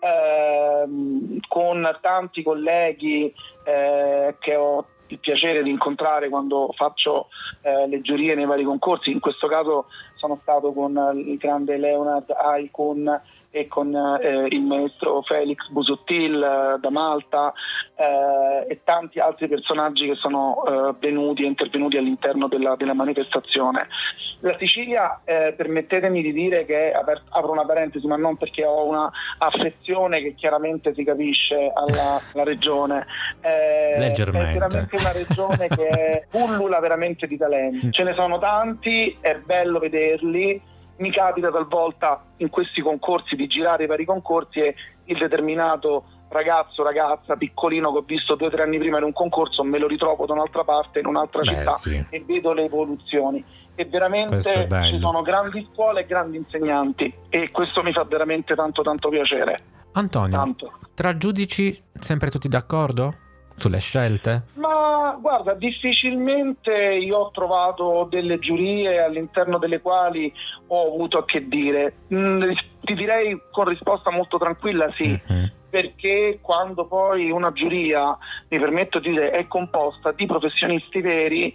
ehm, 0.00 1.38
con 1.46 1.98
tanti 2.00 2.42
colleghi 2.42 3.32
eh, 3.64 4.34
che 4.40 4.56
ho 4.56 4.86
il 5.06 5.18
piacere 5.20 5.62
di 5.62 5.70
incontrare 5.70 6.28
quando 6.28 6.72
faccio 6.74 7.28
eh, 7.60 7.86
le 7.86 8.00
giurie 8.00 8.34
nei 8.34 8.46
vari 8.46 8.64
concorsi. 8.64 9.12
In 9.12 9.20
questo 9.20 9.46
caso 9.46 9.86
sono 10.16 10.38
stato 10.42 10.72
con 10.72 11.22
il 11.24 11.36
grande 11.36 11.76
Leonard 11.76 12.30
Aicun 12.30 13.20
e 13.54 13.68
con 13.68 13.94
eh, 13.94 14.46
il 14.48 14.62
maestro 14.62 15.20
Felix 15.22 15.68
Busuttil 15.68 16.42
eh, 16.42 16.78
da 16.80 16.90
Malta 16.90 17.52
eh, 17.94 18.66
e 18.66 18.80
tanti 18.82 19.20
altri 19.20 19.46
personaggi 19.46 20.06
che 20.06 20.14
sono 20.14 20.64
eh, 20.64 20.94
venuti 20.98 21.42
e 21.42 21.46
intervenuti 21.46 21.98
all'interno 21.98 22.48
della, 22.48 22.76
della 22.76 22.94
manifestazione. 22.94 23.86
La 24.40 24.56
Sicilia, 24.58 25.20
permettetemi 25.24 26.20
di 26.20 26.32
dire 26.32 26.64
che, 26.64 26.92
apro 26.92 27.52
una 27.52 27.64
parentesi, 27.64 28.04
ma 28.08 28.16
non 28.16 28.36
perché 28.36 28.64
ho 28.64 28.88
una 28.88 29.08
affezione 29.38 30.20
che 30.20 30.34
chiaramente 30.34 30.92
si 30.94 31.04
capisce 31.04 31.70
alla, 31.72 32.20
alla 32.32 32.42
regione, 32.42 33.06
Leggermente. 33.40 34.50
è 34.50 34.52
veramente 34.52 34.96
una 34.96 35.12
regione 35.12 35.68
che 35.68 36.26
pullula 36.28 36.80
veramente 36.80 37.28
di 37.28 37.36
talenti, 37.36 37.92
ce 37.92 38.02
ne 38.02 38.14
sono 38.14 38.40
tanti, 38.40 39.16
è 39.20 39.36
bello 39.36 39.78
vederli, 39.78 40.60
mi 40.96 41.10
capita 41.10 41.50
talvolta 41.50 42.24
in 42.36 42.48
questi 42.50 42.80
concorsi 42.80 43.36
di 43.36 43.46
girare 43.46 43.84
i 43.84 43.86
vari 43.86 44.04
concorsi 44.04 44.60
e 44.60 44.74
il 45.04 45.18
determinato 45.18 46.04
ragazzo, 46.28 46.82
ragazza, 46.82 47.36
piccolino 47.36 47.92
che 47.92 47.98
ho 47.98 48.04
visto 48.06 48.34
due 48.34 48.48
o 48.48 48.50
tre 48.50 48.62
anni 48.62 48.78
prima 48.78 48.98
in 48.98 49.04
un 49.04 49.12
concorso, 49.12 49.62
me 49.62 49.78
lo 49.78 49.86
ritrovo 49.86 50.26
da 50.26 50.32
un'altra 50.32 50.64
parte, 50.64 51.00
in 51.00 51.06
un'altra 51.06 51.42
Beh, 51.42 51.48
città 51.48 51.72
sì. 51.74 52.04
e 52.08 52.24
vedo 52.26 52.52
le 52.52 52.64
evoluzioni. 52.64 53.44
E 53.74 53.84
veramente 53.86 54.68
ci 54.84 54.98
sono 54.98 55.22
grandi 55.22 55.66
scuole 55.72 56.00
e 56.00 56.06
grandi 56.06 56.36
insegnanti 56.36 57.12
e 57.30 57.50
questo 57.50 57.82
mi 57.82 57.92
fa 57.92 58.04
veramente 58.04 58.54
tanto 58.54 58.82
tanto 58.82 59.08
piacere. 59.08 59.58
Antonio, 59.92 60.36
tanto. 60.36 60.72
tra 60.94 61.16
giudici 61.16 61.82
sempre 61.98 62.30
tutti 62.30 62.48
d'accordo? 62.48 63.14
Sulle 63.56 63.78
scelte? 63.78 64.42
Ma 64.54 65.16
guarda, 65.20 65.54
difficilmente 65.54 66.72
io 66.72 67.18
ho 67.18 67.30
trovato 67.30 68.06
delle 68.10 68.38
giurie 68.38 69.02
all'interno 69.02 69.58
delle 69.58 69.80
quali 69.80 70.32
ho 70.68 70.86
avuto 70.86 71.18
a 71.18 71.24
che 71.24 71.46
dire. 71.46 71.94
Mm, 72.12 72.52
ti 72.80 72.94
direi 72.94 73.40
con 73.50 73.66
risposta 73.66 74.10
molto 74.10 74.38
tranquilla 74.38 74.90
sì. 74.96 75.08
Mm-hmm. 75.08 75.44
Perché 75.70 76.38
quando 76.42 76.86
poi 76.86 77.30
una 77.30 77.50
giuria, 77.52 78.16
mi 78.48 78.58
permetto 78.58 78.98
di 78.98 79.10
dire, 79.10 79.30
è 79.30 79.46
composta 79.46 80.12
di 80.12 80.26
professionisti 80.26 81.00
veri, 81.00 81.54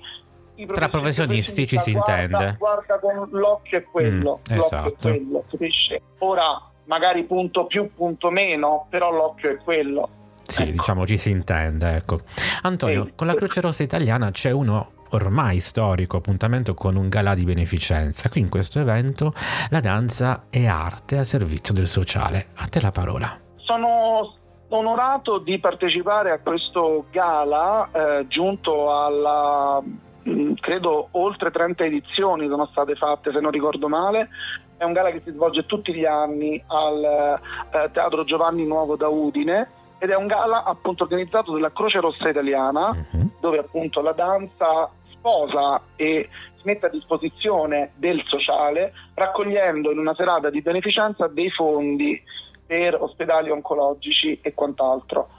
tra 0.74 0.89
professionisti 0.89 1.68
ci 1.68 1.77
si 1.77 1.92
guarda, 1.92 2.22
intende. 2.22 2.56
Guarda 2.58 3.00
con 3.00 3.30
l'occhio 3.30 3.77
è 3.77 3.84
quello, 3.84 4.39
mm, 4.39 4.56
l'occhio 4.56 4.66
esatto. 4.66 4.88
è 4.88 5.12
quello, 5.12 5.44
capisci? 5.48 6.01
Ora 6.20 6.62
magari 6.86 7.24
punto 7.24 7.66
più, 7.66 7.94
punto 7.94 8.32
meno, 8.32 8.88
però 8.89 9.12
l'occhio 9.12 9.51
è 9.51 9.58
quello. 9.58 10.10
Sì, 10.48 10.63
ecco. 10.63 10.72
diciamo 10.72 11.06
ci 11.06 11.18
si 11.18 11.30
intende, 11.30 11.96
ecco. 11.96 12.20
Antonio, 12.62 13.06
sì. 13.06 13.13
con 13.16 13.27
la 13.27 13.34
Croce 13.34 13.62
Rossa 13.62 13.84
italiana 13.84 14.32
c'è 14.32 14.51
uno 14.51 14.92
ormai 15.12 15.60
storico 15.60 16.18
appuntamento 16.18 16.74
con 16.74 16.96
un 16.96 17.10
galà 17.10 17.34
di 17.34 17.44
beneficenza. 17.44 18.30
Qui 18.30 18.42
in 18.42 18.50
questo 18.50 18.80
evento 18.80 19.34
la 19.70 19.80
danza 19.80 20.46
è 20.50 20.66
arte 20.66 21.18
a 21.18 21.24
servizio 21.24 21.74
del 21.74 21.88
sociale. 21.88 22.48
A 22.56 22.68
te 22.68 22.82
la 22.82 22.92
parola. 22.92 23.39
Sono 23.58 24.36
onorato 24.70 25.38
di 25.38 25.60
partecipare 25.60 26.32
a 26.32 26.39
questo 26.39 27.06
gala 27.12 27.89
eh, 27.92 28.27
giunto 28.27 28.94
alla 28.94 29.82
mm, 29.82 30.54
credo 30.56 31.08
oltre 31.12 31.51
30 31.51 31.86
edizioni 31.86 32.48
sono 32.50 32.68
state 32.72 32.96
fatte 32.96 33.32
se 33.32 33.39
non 33.39 33.51
ricordo 33.51 33.88
male 33.88 34.27
è 34.75 34.84
un 34.84 34.92
gala 34.92 35.12
che 35.12 35.22
si 35.24 35.32
svolge 35.32 35.66
tutti 35.66 35.94
gli 35.94 36.04
anni 36.04 36.62
al 36.68 37.39
eh, 37.72 37.92
Teatro 37.94 38.25
Giovanni 38.25 38.66
Nuovo 38.66 38.98
da 38.98 39.08
Udine 39.08 39.70
ed 40.00 40.10
è 40.10 40.16
un 40.16 40.27
gala 40.27 40.63
appunto 40.63 41.04
organizzato 41.04 41.51
dalla 41.51 41.72
Croce 41.72 42.00
Rossa 42.00 42.30
Italiana 42.30 42.89
uh-huh. 42.89 43.30
dove 43.39 43.60
appunto 43.60 44.01
la 44.01 44.12
danza 44.12 44.89
sposa 45.10 45.82
e 45.96 46.30
si 46.56 46.62
mette 46.63 46.86
a 46.86 46.89
disposizione 46.89 47.94
del 47.96 48.24
sociale 48.25 48.94
raccogliendo 49.13 49.92
in 49.92 49.98
una 49.98 50.13
serata 50.16 50.50
di 50.50 50.62
beneficenza 50.62 51.27
dei 51.27 51.50
fondi 51.50 52.22
per 52.66 53.01
ospedali 53.01 53.50
oncologici 53.50 54.39
e 54.42 54.54
quant'altro. 54.54 55.30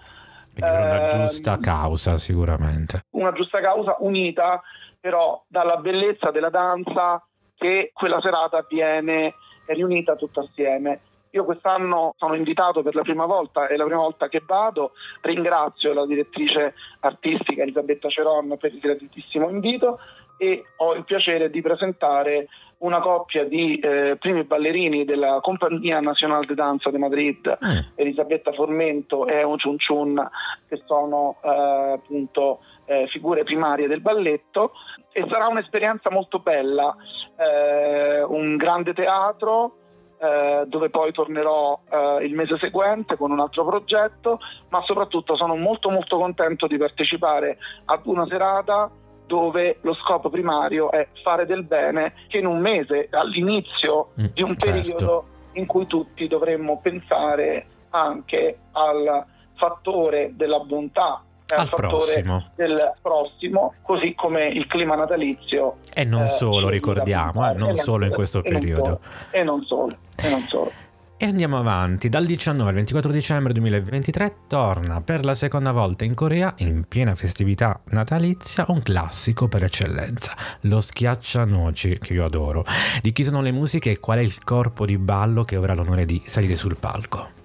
Quindi 0.55 0.77
una 0.77 1.07
eh, 1.07 1.27
giusta 1.27 1.59
causa 1.59 2.17
sicuramente. 2.19 3.03
Una 3.11 3.33
giusta 3.33 3.61
causa 3.61 3.97
unita 4.01 4.61
però 4.99 5.45
dalla 5.47 5.77
bellezza 5.77 6.31
della 6.31 6.51
danza 6.51 7.23
che 7.55 7.91
quella 7.93 8.21
serata 8.21 8.65
viene 8.69 9.35
riunita 9.67 10.17
tutta 10.17 10.41
assieme 10.41 11.01
io 11.31 11.45
quest'anno 11.45 12.15
sono 12.17 12.35
invitato 12.35 12.83
per 12.83 12.95
la 12.95 13.03
prima 13.03 13.27
volta, 13.27 13.67
è 13.67 13.77
la 13.77 13.85
prima 13.85 14.01
volta 14.01 14.29
che 14.29 14.43
vado, 14.45 14.93
ringrazio 15.21 15.93
la 15.93 16.07
direttrice 16.07 16.75
artistica 17.01 17.63
Elisabetta 17.63 18.09
Ceron 18.09 18.57
per 18.59 18.73
il 18.73 18.81
gratitissimo 18.81 19.49
invito 19.49 19.99
e 20.37 20.65
ho 20.77 20.95
il 20.95 21.05
piacere 21.05 21.51
di 21.51 21.61
presentare 21.61 22.49
una 22.79 23.01
coppia 23.01 23.45
di 23.45 23.79
eh, 23.79 24.17
primi 24.21 24.45
ballerini 24.45 25.05
della 25.05 25.41
Compagnia 25.41 26.01
Nazionale 26.01 26.47
de 26.47 26.55
Danza 26.55 26.91
di 26.91 26.99
Madrid, 26.99 27.59
mm. 27.65 27.79
Elisabetta 27.97 28.53
Formento 28.53 29.27
e 29.27 29.41
Eun 29.41 29.57
Chun 29.59 29.77
Chun, 29.79 30.31
che 30.69 30.81
sono 30.87 31.39
eh, 31.43 31.93
appunto 31.95 32.61
eh, 32.85 33.07
figure 33.09 33.43
primarie 33.43 33.89
del 33.89 34.01
balletto. 34.01 34.73
E 35.11 35.27
sarà 35.29 35.49
un'esperienza 35.49 36.11
molto 36.11 36.39
bella, 36.39 36.95
eh, 37.37 38.23
un 38.23 38.57
grande 38.57 38.93
teatro, 38.93 39.88
eh, 40.21 40.65
dove 40.67 40.91
poi 40.91 41.13
tornerò 41.13 41.81
eh, 41.89 42.25
il 42.25 42.35
mese 42.35 42.59
seguente 42.59 43.17
con 43.17 43.31
un 43.31 43.41
altro 43.41 43.65
progetto, 43.65 44.41
ma 44.69 44.83
soprattutto 44.83 45.37
sono 45.37 45.57
molto 45.57 45.91
molto 45.91 46.19
contento 46.19 46.67
di 46.67 46.77
partecipare 46.77 47.59
ad 47.85 48.01
una 48.05 48.27
serata 48.27 48.91
dove 49.27 49.79
lo 49.83 49.95
scopo 49.95 50.31
primario 50.31 50.91
è 50.91 51.07
fare 51.23 51.47
del 51.47 51.63
bene 51.63 52.15
che 52.29 52.39
in 52.39 52.47
un 52.47 52.59
mese, 52.59 53.09
all'inizio 53.11 54.11
mm, 54.21 54.25
di 54.33 54.43
un 54.43 54.57
certo. 54.57 54.67
periodo 54.67 55.27
in 55.53 55.67
cui 55.67 55.87
tutti 55.87 56.27
dovremmo 56.27 56.81
pensare 56.81 57.67
anche 57.91 58.59
al 58.73 59.25
fattore 59.55 60.33
della 60.35 60.61
bontà 60.61 61.23
al 61.57 61.69
prossimo. 61.71 62.51
del 62.55 62.95
prossimo, 63.01 63.75
così 63.83 64.15
come 64.15 64.49
il 64.49 64.67
clima 64.67 64.95
natalizio. 64.95 65.77
E 65.93 66.05
non 66.05 66.25
eh, 66.25 66.29
solo, 66.29 66.69
ricordiamo, 66.69 67.49
eh, 67.49 67.55
non 67.55 67.75
solo 67.77 68.05
in 68.05 68.13
questo 68.13 68.43
periodo. 68.43 69.01
e 69.31 69.43
non 69.43 69.65
solo, 69.65 69.97
e 70.23 70.29
non 70.29 70.47
solo. 70.49 70.73
E 71.21 71.27
andiamo 71.27 71.59
avanti, 71.59 72.09
dal 72.09 72.25
19 72.25 72.69
al 72.69 72.77
24 72.77 73.11
dicembre 73.11 73.53
2023 73.53 74.35
torna 74.47 75.01
per 75.01 75.25
la 75.25 75.35
seconda 75.35 75.73
volta 75.73 76.05
in 76.05 76.15
Corea, 76.15 76.55
in 76.59 76.85
piena 76.87 77.17
festività 77.17 77.81
natalizia, 77.87 78.65
un 78.69 78.81
classico 78.83 79.49
per 79.49 79.65
eccellenza, 79.65 80.37
lo 80.61 80.81
schiaccianoci, 80.81 81.99
che 81.99 82.13
io 82.13 82.25
adoro. 82.25 82.65
Di 83.03 83.11
chi 83.13 83.25
sono 83.25 83.43
le 83.43 83.51
musiche 83.51 83.91
e 83.91 83.99
qual 83.99 84.19
è 84.19 84.23
il 84.23 84.45
corpo 84.45 84.87
di 84.87 84.97
ballo 84.97 85.43
che 85.43 85.57
avrà 85.57 85.75
l'onore 85.75 86.05
di 86.05 86.23
salire 86.25 86.55
sul 86.55 86.77
palco? 86.79 87.38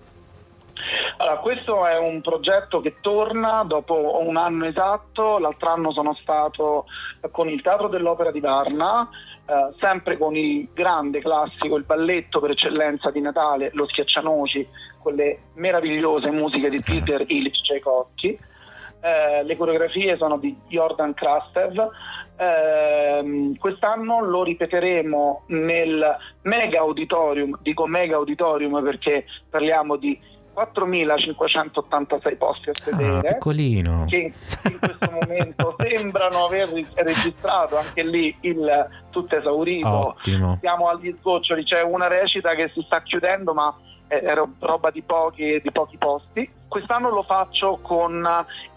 Allora, 1.17 1.37
questo 1.37 1.85
è 1.85 1.97
un 1.97 2.21
progetto 2.21 2.81
che 2.81 2.95
torna 2.99 3.63
dopo 3.63 4.19
un 4.21 4.35
anno 4.35 4.65
esatto, 4.65 5.37
l'altro 5.37 5.69
anno 5.69 5.91
sono 5.91 6.15
stato 6.15 6.85
con 7.31 7.49
il 7.49 7.61
Teatro 7.61 7.87
dell'Opera 7.87 8.31
di 8.31 8.39
Varna, 8.39 9.07
eh, 9.45 9.73
sempre 9.79 10.17
con 10.17 10.35
il 10.35 10.69
grande 10.73 11.19
classico, 11.19 11.75
il 11.75 11.83
balletto 11.83 12.39
per 12.39 12.51
eccellenza 12.51 13.11
di 13.11 13.21
Natale, 13.21 13.69
lo 13.73 13.87
Schiaccianoci, 13.87 14.67
con 15.01 15.13
le 15.13 15.39
meravigliose 15.55 16.31
musiche 16.31 16.69
di 16.69 16.81
Peter 16.81 17.23
Illich 17.27 17.61
Tchaikovsky. 17.61 18.37
Eh, 19.01 19.43
le 19.43 19.57
coreografie 19.57 20.15
sono 20.17 20.37
di 20.37 20.57
Jordan 20.67 21.13
Krastev. 21.13 21.89
Eh, 22.37 23.51
quest'anno 23.59 24.21
lo 24.21 24.43
ripeteremo 24.43 25.43
nel 25.47 26.17
mega 26.43 26.79
auditorium, 26.79 27.59
dico 27.61 27.85
mega 27.85 28.15
auditorium 28.15 28.81
perché 28.81 29.25
parliamo 29.49 29.97
di 29.97 30.17
4.586 30.55 32.37
posti 32.37 32.69
a 32.69 32.73
sedere, 32.73 33.27
ah, 33.29 33.33
piccolino. 33.33 34.05
che 34.07 34.33
in 34.63 34.79
questo 34.79 35.09
momento 35.11 35.75
sembrano 35.81 36.45
aver 36.45 36.69
registrato 36.93 37.77
anche 37.77 38.03
lì 38.03 38.35
il 38.41 38.87
tutto 39.09 39.35
esaurito. 39.35 39.87
Ottimo. 39.87 40.57
Siamo 40.61 40.89
agli 40.89 41.15
sgoccioli, 41.19 41.63
c'è 41.63 41.81
una 41.81 42.07
recita 42.07 42.53
che 42.53 42.69
si 42.73 42.81
sta 42.85 43.01
chiudendo, 43.01 43.53
ma 43.53 43.75
è 44.07 44.33
roba 44.59 44.91
di 44.91 45.01
pochi, 45.01 45.59
di 45.61 45.71
pochi 45.71 45.97
posti. 45.97 46.49
Quest'anno 46.67 47.09
lo 47.09 47.23
faccio 47.23 47.79
con 47.81 48.27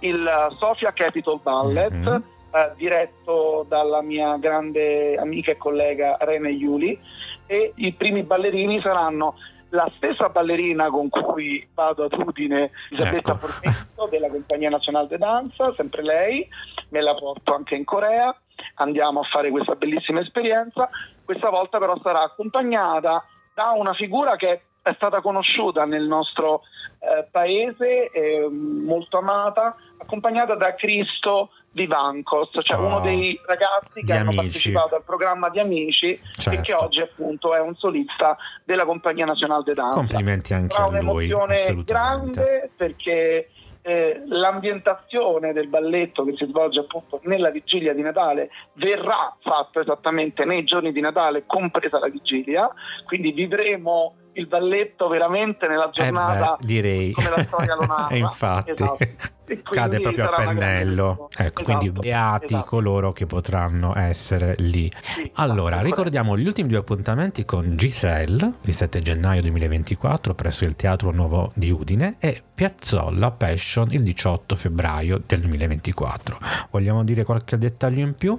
il 0.00 0.54
Sofia 0.58 0.92
Capital 0.92 1.40
Ballet. 1.42 1.92
Mm-hmm. 1.92 2.20
Eh, 2.56 2.72
diretto 2.76 3.66
dalla 3.68 4.00
mia 4.00 4.36
grande 4.38 5.16
amica 5.16 5.50
e 5.50 5.56
collega 5.56 6.16
Rene 6.20 6.50
Iuli 6.52 6.98
e 7.44 7.72
i 7.74 7.92
primi 7.92 8.22
ballerini 8.22 8.80
saranno 8.80 9.34
la 9.76 9.90
stessa 9.96 10.30
ballerina 10.30 10.88
con 10.88 11.08
cui 11.10 11.68
vado 11.74 12.04
ad 12.04 12.14
Udine, 12.14 12.70
Isabetta 12.90 13.32
ecco. 13.32 13.46
Formetto 13.46 14.08
della 14.10 14.28
Compagnia 14.28 14.70
Nazionale 14.70 15.06
di 15.06 15.18
Danza, 15.18 15.72
sempre 15.74 16.02
lei, 16.02 16.48
me 16.88 17.00
la 17.02 17.14
porto 17.14 17.54
anche 17.54 17.76
in 17.76 17.84
Corea, 17.84 18.34
andiamo 18.76 19.20
a 19.20 19.24
fare 19.24 19.50
questa 19.50 19.74
bellissima 19.74 20.20
esperienza, 20.20 20.88
questa 21.24 21.50
volta 21.50 21.78
però 21.78 21.96
sarà 22.02 22.22
accompagnata 22.22 23.22
da 23.54 23.72
una 23.72 23.92
figura 23.92 24.36
che 24.36 24.62
è 24.82 24.92
stata 24.94 25.20
conosciuta 25.20 25.84
nel 25.84 26.06
nostro 26.06 26.62
eh, 27.00 27.26
paese, 27.30 28.10
eh, 28.10 28.48
molto 28.48 29.18
amata, 29.18 29.76
accompagnata 29.98 30.54
da 30.54 30.74
Cristo 30.74 31.50
Vivancos, 31.76 32.48
cioè 32.60 32.78
Oh, 32.78 32.86
uno 32.86 33.00
dei 33.00 33.38
ragazzi 33.46 34.00
di 34.00 34.06
che 34.06 34.12
hanno 34.14 34.30
Amici. 34.30 34.36
partecipato 34.38 34.94
al 34.96 35.04
programma 35.04 35.50
di 35.50 35.60
Amici 35.60 36.06
e 36.12 36.20
Certo. 36.38 36.62
che 36.62 36.72
oggi 36.72 37.00
appunto 37.02 37.54
è 37.54 37.60
un 37.60 37.74
solista 37.76 38.36
della 38.64 38.86
Compagnia 38.86 39.26
Nazionale 39.26 39.62
de 39.64 39.74
Danza. 39.74 39.94
Complimenti 39.96 40.54
anche 40.54 40.74
a 40.74 40.80
lui, 40.88 40.98
un'emozione 40.98 41.54
assolutamente. 41.54 41.92
grande 42.40 42.70
perché 42.74 43.50
eh, 43.82 44.22
l'ambientazione 44.26 45.52
del 45.52 45.68
balletto 45.68 46.24
che 46.24 46.34
si 46.36 46.46
svolge 46.46 46.80
appunto 46.80 47.20
nella 47.24 47.50
vigilia 47.50 47.92
di 47.92 48.02
Natale 48.02 48.50
verrà 48.72 49.36
fatto 49.42 49.78
esattamente 49.80 50.44
nei 50.46 50.64
giorni 50.64 50.92
di 50.92 51.00
Natale, 51.00 51.44
compresa 51.46 51.98
la 51.98 52.08
vigilia, 52.08 52.68
quindi 53.04 53.32
vivremo 53.32 54.14
il 54.36 54.46
balletto 54.46 55.08
veramente 55.08 55.66
nella 55.66 55.88
Eh 55.88 55.92
giornata 55.92 56.56
beh, 56.58 56.66
direi. 56.66 57.12
come 57.12 57.30
la 57.30 57.42
storia 57.44 57.74
lo 57.74 57.84
narra. 57.86 58.08
E 58.08 58.18
infatti 58.18 58.70
Esatto. 58.70 58.98
Cade 59.46 60.00
quindi 60.00 60.16
proprio 60.16 60.28
a 60.28 60.44
pennello. 60.44 61.28
Ecco, 61.36 61.62
quindi 61.62 61.84
Esatto, 61.86 62.00
beati 62.00 62.44
esatto. 62.54 62.64
coloro 62.64 63.12
che 63.12 63.26
potranno 63.26 63.96
essere 63.96 64.56
lì. 64.58 64.90
Sì, 65.14 65.30
Allora, 65.34 65.80
ricordiamo 65.82 66.36
gli 66.36 66.46
ultimi 66.46 66.68
due 66.68 66.78
appuntamenti 66.78 67.44
con 67.44 67.76
Giselle, 67.76 68.54
il 68.62 68.74
7 68.74 68.98
gennaio 68.98 69.40
2024 69.42 70.34
presso 70.34 70.64
il 70.64 70.74
Teatro 70.74 71.12
Nuovo 71.12 71.52
di 71.54 71.70
Udine 71.70 72.16
e 72.18 72.42
Piazzolla 72.54 73.30
Passion 73.30 73.86
il 73.92 74.02
18 74.02 74.56
febbraio 74.56 75.22
del 75.24 75.40
2024. 75.40 76.38
Vogliamo 76.72 77.04
dire 77.04 77.22
qualche 77.22 77.56
dettaglio 77.56 78.00
in 78.00 78.14
più? 78.16 78.36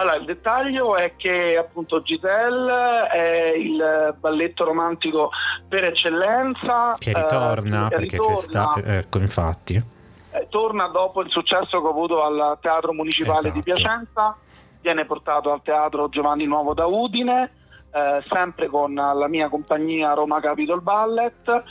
Allora, 0.00 0.16
il 0.16 0.24
dettaglio 0.24 0.96
è 0.96 1.12
che 1.16 1.58
appunto 1.58 2.00
Giselle 2.00 3.06
è 3.08 3.52
il 3.54 4.14
balletto 4.18 4.64
romantico 4.64 5.28
per 5.68 5.84
eccellenza. 5.84 6.96
Che 6.98 7.12
ritorna, 7.12 7.86
eh, 7.86 7.88
perché 7.90 8.16
ritorna, 8.16 8.34
c'è 8.34 8.40
sta... 8.40 8.74
Ecco, 8.82 9.18
infatti. 9.18 9.82
eh, 10.30 10.46
torna 10.48 10.86
dopo 10.86 11.20
il 11.20 11.30
successo 11.30 11.82
che 11.82 11.86
ha 11.86 11.90
avuto 11.90 12.22
al 12.24 12.56
Teatro 12.62 12.94
Municipale 12.94 13.52
di 13.52 13.58
Esatto. 13.58 13.62
Piacenza, 13.62 14.36
viene 14.80 15.04
portato 15.04 15.52
al 15.52 15.60
Teatro 15.62 16.08
Giovanni 16.08 16.46
Nuovo 16.46 16.72
da 16.72 16.86
Udine, 16.86 17.52
eh, 17.92 18.24
sempre 18.30 18.68
con 18.68 18.94
la 18.94 19.28
mia 19.28 19.50
compagnia 19.50 20.14
Roma 20.14 20.40
Capitol 20.40 20.80
Ballet 20.80 21.62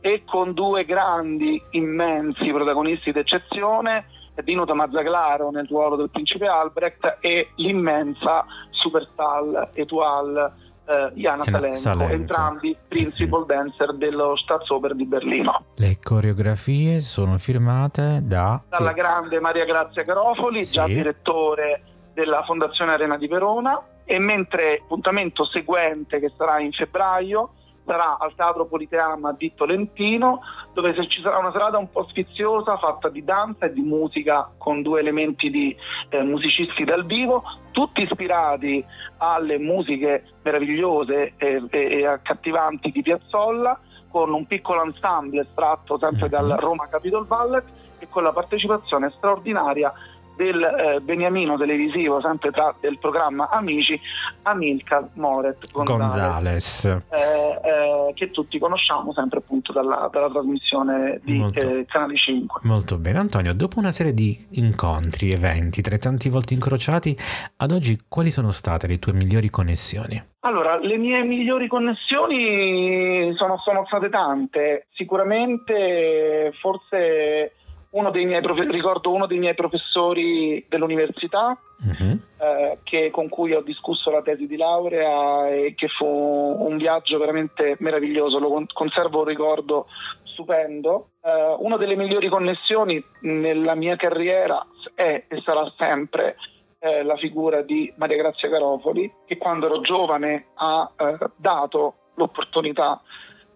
e 0.00 0.22
con 0.24 0.52
due 0.52 0.84
grandi, 0.84 1.60
immensi 1.70 2.48
protagonisti 2.52 3.10
d'eccezione, 3.10 4.04
Dino 4.42 4.64
Mazzaclaro 4.64 5.50
nel 5.50 5.66
ruolo 5.68 5.96
del 5.96 6.10
principe 6.10 6.46
Albrecht 6.46 7.18
e 7.20 7.50
l'immensa 7.56 8.44
superstar 8.70 9.70
Etoile 9.74 10.52
eh, 10.86 11.12
Jana 11.14 11.44
Salenko, 11.44 11.76
Salenko. 11.76 12.12
entrambi 12.12 12.76
principal 12.88 13.46
dancer 13.46 13.94
dello 13.94 14.36
Staatsoper 14.36 14.94
di 14.94 15.04
Berlino. 15.04 15.64
Le 15.76 15.98
coreografie 16.02 17.00
sono 17.00 17.38
firmate 17.38 18.20
da... 18.22 18.60
dalla 18.68 18.88
sì. 18.88 18.94
grande 18.94 19.40
Maria 19.40 19.64
Grazia 19.64 20.02
Garofoli, 20.02 20.64
Sì. 20.64 20.72
già 20.72 20.86
direttore 20.86 21.82
della 22.14 22.42
Fondazione 22.44 22.92
Arena 22.92 23.16
di 23.16 23.28
Verona, 23.28 23.80
e 24.04 24.18
mentre 24.18 24.80
appuntamento 24.82 25.44
seguente 25.44 26.18
che 26.18 26.32
sarà 26.36 26.58
in 26.60 26.72
febbraio 26.72 27.52
sarà 27.84 28.16
al 28.18 28.34
Teatro 28.34 28.66
Politeama 28.66 29.32
Di 29.32 29.52
Tolentino, 29.54 30.40
dove 30.72 30.94
ci 31.08 31.20
sarà 31.20 31.38
una 31.38 31.52
serata 31.52 31.78
un 31.78 31.90
po' 31.90 32.06
sfiziosa 32.08 32.76
fatta 32.76 33.08
di 33.08 33.24
danza 33.24 33.66
e 33.66 33.72
di 33.72 33.82
musica 33.82 34.50
con 34.56 34.82
due 34.82 35.00
elementi 35.00 35.50
di 35.50 35.76
eh, 36.08 36.22
musicisti 36.22 36.84
dal 36.84 37.04
vivo, 37.04 37.42
tutti 37.72 38.02
ispirati 38.02 38.84
alle 39.18 39.58
musiche 39.58 40.24
meravigliose 40.42 41.34
e, 41.36 41.62
e- 41.70 41.98
e 41.98 42.06
accattivanti 42.06 42.90
di 42.90 43.02
Piazzolla, 43.02 43.78
con 44.08 44.32
un 44.32 44.46
piccolo 44.46 44.84
ensemble 44.84 45.40
estratto 45.42 45.98
sempre 45.98 46.26
Mhm. 46.26 46.30
dal 46.30 46.56
Roma 46.58 46.86
Capitol 46.88 47.26
Ballet 47.26 47.64
e 47.98 48.08
con 48.10 48.22
la 48.22 48.32
partecipazione 48.32 49.10
straordinaria 49.16 49.92
del 50.36 50.62
eh, 50.62 51.00
beniamino 51.00 51.56
televisivo, 51.56 52.20
sempre 52.20 52.50
tra- 52.50 52.74
del 52.80 52.98
programma 52.98 53.48
Amici, 53.50 54.00
Amilcar 54.42 55.08
Moret 55.14 55.70
Gonzales. 55.72 56.84
eh, 56.84 57.00
eh, 57.10 58.12
che 58.14 58.30
tutti 58.30 58.58
conosciamo 58.58 59.12
sempre 59.12 59.38
appunto 59.38 59.72
dalla, 59.72 60.08
dalla 60.12 60.30
trasmissione 60.30 61.20
di 61.22 61.38
Molto. 61.38 61.60
eh, 61.60 61.84
Canale 61.86 62.16
5. 62.16 62.60
Molto 62.64 62.98
bene, 62.98 63.18
Antonio. 63.18 63.54
Dopo 63.54 63.78
una 63.78 63.92
serie 63.92 64.14
di 64.14 64.46
incontri, 64.52 65.32
eventi, 65.32 65.82
tra 65.82 65.94
i 65.94 65.98
tanti 65.98 66.28
volti 66.28 66.54
incrociati, 66.54 67.16
ad 67.56 67.70
oggi 67.70 68.00
quali 68.08 68.30
sono 68.30 68.50
state 68.50 68.86
le 68.86 68.98
tue 68.98 69.12
migliori 69.12 69.50
connessioni? 69.50 70.30
Allora, 70.44 70.76
le 70.78 70.96
mie 70.96 71.22
migliori 71.22 71.68
connessioni 71.68 73.32
sono, 73.36 73.58
sono 73.58 73.84
state 73.86 74.08
tante. 74.08 74.86
Sicuramente, 74.92 76.52
forse 76.60 77.52
uno 77.92 78.10
dei 78.10 78.24
miei 78.26 78.40
profe- 78.40 78.70
ricordo 78.70 79.12
uno 79.12 79.26
dei 79.26 79.38
miei 79.38 79.54
professori 79.54 80.64
dell'università 80.68 81.58
Mhm. 81.78 82.20
eh, 82.38 82.78
che- 82.84 83.10
con 83.10 83.28
cui 83.28 83.52
ho 83.54 83.60
discusso 83.60 84.10
la 84.10 84.22
tesi 84.22 84.46
di 84.46 84.56
laurea 84.56 85.48
e 85.48 85.74
che 85.76 85.88
fu 85.88 86.06
un 86.06 86.76
viaggio 86.76 87.18
veramente 87.18 87.76
meraviglioso, 87.80 88.38
lo 88.38 88.48
con- 88.48 88.66
conservo 88.72 89.20
un 89.20 89.24
ricordo 89.26 89.86
stupendo. 90.24 91.08
Eh, 91.22 91.56
una 91.58 91.76
delle 91.76 91.96
migliori 91.96 92.28
connessioni 92.28 93.02
nella 93.22 93.74
mia 93.74 93.96
carriera 93.96 94.64
è 94.94 95.24
e 95.28 95.42
sarà 95.44 95.70
sempre 95.76 96.36
eh, 96.84 97.02
la 97.04 97.16
figura 97.16 97.62
di 97.62 97.92
Maria 97.96 98.16
Grazia 98.16 98.48
Garofoli, 98.48 99.08
che 99.26 99.36
quando 99.38 99.66
ero 99.66 99.80
giovane 99.82 100.46
ha 100.54 100.90
eh, 100.96 101.16
dato 101.36 101.94
l'opportunità 102.16 103.00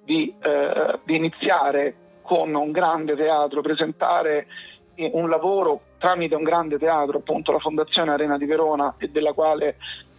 di, 0.05 0.33
eh, 0.43 0.99
di 1.05 1.17
iniziare 1.17 1.97
con 2.27 2.55
un 2.55 2.73
grande 2.73 3.15
teatro, 3.15 3.63
presentare 3.63 4.47
eh, 4.97 5.11
un 5.15 5.29
lavoro 5.29 5.81
tramite 5.99 6.35
un 6.35 6.43
grande 6.43 6.79
teatro, 6.79 7.19
appunto 7.19 7.53
la 7.53 7.59
Fondazione 7.59 8.11
Arena 8.11 8.37
di 8.37 8.45
Verona, 8.45 8.95
e 8.99 9.09
della 9.09 9.33
quale 9.33 9.77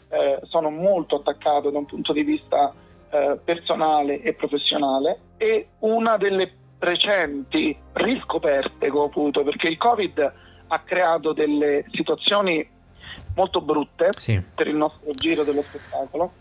eh, 0.10 0.40
sono 0.44 0.70
molto 0.70 1.18
attaccato 1.18 1.70
da 1.70 1.78
un 1.78 1.86
punto 1.86 2.14
di 2.14 2.24
vista 2.24 2.74
eh, 3.10 3.38
personale 3.44 4.22
e 4.22 4.34
professionale. 4.34 5.20
E 5.38 5.68
una 5.80 6.18
delle 6.18 6.52
recenti 6.80 7.78
riscoperte 7.94 8.90
che 8.90 8.98
ho 8.98 9.06
avuto, 9.06 9.44
perché 9.44 9.68
il 9.68 9.78
Covid 9.78 10.34
ha 10.68 10.80
creato 10.80 11.34
delle 11.34 11.86
situazioni 11.92 12.68
molto 13.36 13.62
brutte 13.62 14.10
Sì, 14.18 14.42
per 14.56 14.68
il 14.68 14.76
nostro 14.76 15.12
giro 15.12 15.44
dello 15.44 15.62
spettacolo, 15.62 16.32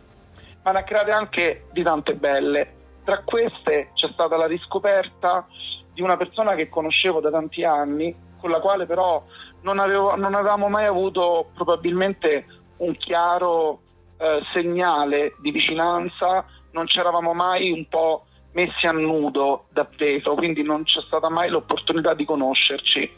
ma 0.62 0.72
ne 0.72 0.78
ha 0.78 0.82
create 0.84 1.10
anche 1.10 1.66
di 1.72 1.82
tante 1.82 2.14
belle. 2.14 2.74
Tra 3.06 3.22
queste 3.22 3.90
c'è 3.94 4.10
stata 4.12 4.36
la 4.36 4.48
riscoperta 4.48 5.46
di 5.92 6.02
una 6.02 6.16
persona 6.16 6.56
che 6.56 6.68
conoscevo 6.68 7.20
da 7.20 7.30
tanti 7.30 7.62
anni, 7.62 8.12
con 8.40 8.50
la 8.50 8.58
quale 8.58 8.84
però 8.84 9.22
non, 9.60 9.78
avevo- 9.78 10.16
non 10.16 10.34
avevamo 10.34 10.68
mai 10.68 10.86
avuto 10.86 11.50
probabilmente 11.54 12.46
un 12.78 12.96
chiaro 12.96 13.78
eh, 14.18 14.40
segnale 14.52 15.36
di 15.38 15.52
vicinanza, 15.52 16.44
non 16.72 16.88
ci 16.88 16.98
eravamo 16.98 17.32
mai 17.32 17.70
un 17.70 17.86
po' 17.88 18.24
messi 18.54 18.88
a 18.88 18.92
nudo 18.92 19.66
davvero, 19.70 20.34
quindi 20.34 20.64
non 20.64 20.82
c'è 20.82 21.00
stata 21.02 21.28
mai 21.28 21.48
l'opportunità 21.48 22.12
di 22.12 22.24
conoscerci. 22.24 23.08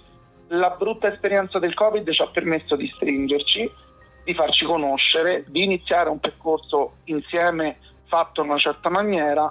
La 0.48 0.68
brutta 0.68 1.10
esperienza 1.10 1.58
del 1.58 1.72
Covid 1.72 2.10
ci 2.10 2.20
ha 2.20 2.26
permesso 2.26 2.76
di 2.76 2.92
stringerci, 2.94 3.72
di 4.22 4.34
farci 4.34 4.66
conoscere, 4.66 5.46
di 5.48 5.62
iniziare 5.62 6.10
un 6.10 6.20
percorso 6.20 6.96
insieme 7.04 7.78
fatto 8.04 8.42
in 8.42 8.50
una 8.50 8.58
certa 8.58 8.90
maniera. 8.90 9.50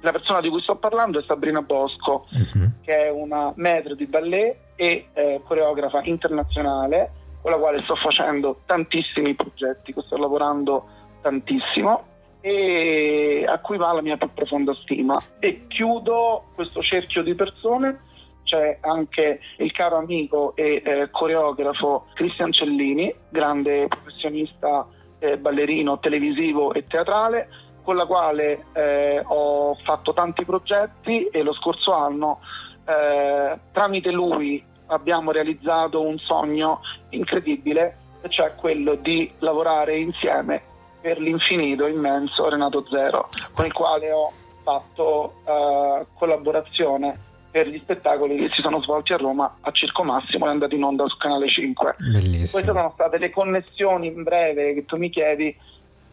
La 0.00 0.12
persona 0.12 0.40
di 0.40 0.48
cui 0.48 0.60
sto 0.62 0.76
parlando 0.76 1.18
è 1.18 1.22
Sabrina 1.26 1.60
Bosco, 1.62 2.26
Mhm. 2.30 2.74
che 2.82 3.06
è 3.06 3.10
una 3.10 3.52
maître 3.56 3.96
di 3.96 4.06
ballet 4.06 4.56
e 4.76 5.08
eh, 5.12 5.40
coreografa 5.44 6.02
internazionale 6.04 7.12
con 7.42 7.50
la 7.50 7.56
quale 7.58 7.82
sto 7.82 7.96
facendo 7.96 8.60
tantissimi 8.66 9.34
progetti, 9.34 9.94
sto 9.96 10.16
lavorando 10.16 10.86
tantissimo 11.22 12.04
e 12.40 13.44
a 13.48 13.58
cui 13.58 13.76
va 13.76 13.92
la 13.92 14.02
mia 14.02 14.16
più 14.16 14.32
profonda 14.32 14.72
stima. 14.82 15.20
E 15.40 15.66
chiudo 15.66 16.44
questo 16.54 16.80
cerchio 16.82 17.22
di 17.22 17.34
persone, 17.34 18.00
c'è 18.44 18.78
anche 18.80 19.40
il 19.58 19.72
caro 19.72 19.96
amico 19.96 20.54
e 20.56 20.80
eh, 20.84 21.08
coreografo 21.10 22.06
Cristian 22.14 22.52
Cellini, 22.52 23.12
grande 23.28 23.88
professionista 23.88 24.86
eh, 25.18 25.36
ballerino 25.36 25.98
televisivo 25.98 26.72
e 26.72 26.86
teatrale, 26.86 27.48
con 27.88 27.96
la 27.96 28.04
quale 28.04 28.66
eh, 28.74 29.22
ho 29.24 29.74
fatto 29.76 30.12
tanti 30.12 30.44
progetti 30.44 31.26
e 31.28 31.42
lo 31.42 31.54
scorso 31.54 31.94
anno 31.94 32.40
eh, 32.84 33.58
tramite 33.72 34.10
lui 34.10 34.62
abbiamo 34.88 35.30
realizzato 35.30 36.02
un 36.02 36.18
sogno 36.18 36.82
incredibile, 37.08 37.96
cioè 38.28 38.54
quello 38.56 38.96
di 38.96 39.32
lavorare 39.38 39.96
insieme 39.96 40.60
per 41.00 41.18
l'infinito 41.18 41.86
immenso 41.86 42.50
Renato 42.50 42.84
Zero, 42.90 43.30
con 43.54 43.64
il 43.64 43.72
quale 43.72 44.12
ho 44.12 44.32
fatto 44.62 45.36
eh, 45.46 46.06
collaborazione 46.12 47.18
per 47.50 47.68
gli 47.68 47.78
spettacoli 47.78 48.36
che 48.36 48.50
si 48.54 48.60
sono 48.60 48.82
svolti 48.82 49.14
a 49.14 49.16
Roma 49.16 49.56
a 49.62 49.70
Circo 49.70 50.02
Massimo 50.02 50.44
e 50.44 50.50
andati 50.50 50.74
in 50.74 50.82
onda 50.82 51.06
su 51.06 51.16
Canale 51.16 51.48
5. 51.48 51.94
Queste 51.96 52.12
Bellissimo. 52.12 52.64
sono 52.66 52.90
state 52.92 53.16
le 53.16 53.30
connessioni 53.30 54.08
in 54.08 54.24
breve 54.24 54.74
che 54.74 54.84
tu 54.84 54.98
mi 54.98 55.08
chiedi 55.08 55.56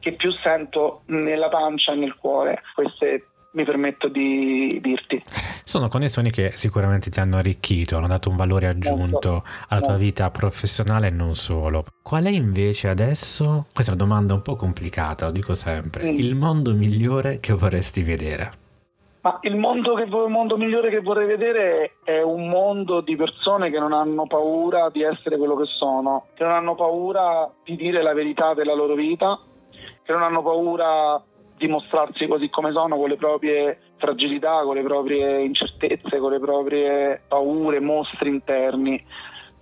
che 0.05 0.11
più 0.11 0.31
sento 0.43 1.01
nella 1.07 1.49
pancia 1.49 1.93
e 1.93 1.95
nel 1.95 2.15
cuore. 2.15 2.61
Queste 2.75 3.25
mi 3.53 3.63
permetto 3.63 4.07
di 4.07 4.79
dirti. 4.79 5.23
Sono 5.63 5.87
connessioni 5.87 6.29
che 6.29 6.51
sicuramente 6.53 7.09
ti 7.09 7.19
hanno 7.19 7.37
arricchito, 7.37 7.97
hanno 7.97 8.05
dato 8.05 8.29
un 8.29 8.35
valore 8.35 8.67
aggiunto 8.67 9.07
molto, 9.07 9.43
alla 9.69 9.79
tua 9.79 9.89
molto. 9.89 10.03
vita 10.03 10.29
professionale 10.29 11.07
e 11.07 11.09
non 11.09 11.33
solo. 11.33 11.85
Qual 12.03 12.25
è 12.25 12.29
invece 12.29 12.87
adesso, 12.87 13.65
questa 13.73 13.93
è 13.93 13.95
una 13.95 14.03
domanda 14.03 14.35
un 14.35 14.43
po' 14.43 14.55
complicata, 14.55 15.25
lo 15.25 15.31
dico 15.31 15.55
sempre, 15.55 16.11
mm. 16.11 16.15
il 16.15 16.35
mondo 16.35 16.73
migliore 16.73 17.39
che 17.39 17.53
vorresti 17.53 18.03
vedere? 18.03 18.63
Ma 19.21 19.39
il 19.41 19.55
mondo, 19.55 19.95
che, 19.95 20.03
il 20.03 20.29
mondo 20.29 20.55
migliore 20.55 20.91
che 20.91 21.01
vorrei 21.01 21.25
vedere 21.25 21.95
è 22.03 22.21
un 22.21 22.47
mondo 22.47 23.01
di 23.01 23.15
persone 23.15 23.71
che 23.71 23.79
non 23.79 23.91
hanno 23.91 24.27
paura 24.27 24.89
di 24.89 25.01
essere 25.01 25.37
quello 25.37 25.55
che 25.55 25.65
sono, 25.65 26.25
che 26.35 26.43
non 26.43 26.53
hanno 26.53 26.75
paura 26.75 27.49
di 27.63 27.75
dire 27.75 28.03
la 28.03 28.13
verità 28.13 28.53
della 28.53 28.75
loro 28.75 28.93
vita, 28.93 29.39
che 30.05 30.11
non 30.13 30.21
hanno 30.21 30.43
paura 30.43 31.21
dimostrarsi 31.57 32.27
così 32.27 32.49
come 32.49 32.71
sono, 32.71 32.95
con 32.95 33.09
le 33.09 33.15
proprie 33.15 33.79
fragilità, 33.97 34.61
con 34.63 34.75
le 34.75 34.83
proprie 34.83 35.41
incertezze, 35.43 36.19
con 36.19 36.31
le 36.31 36.39
proprie 36.39 37.21
paure, 37.27 37.79
mostri 37.79 38.29
interni. 38.29 39.03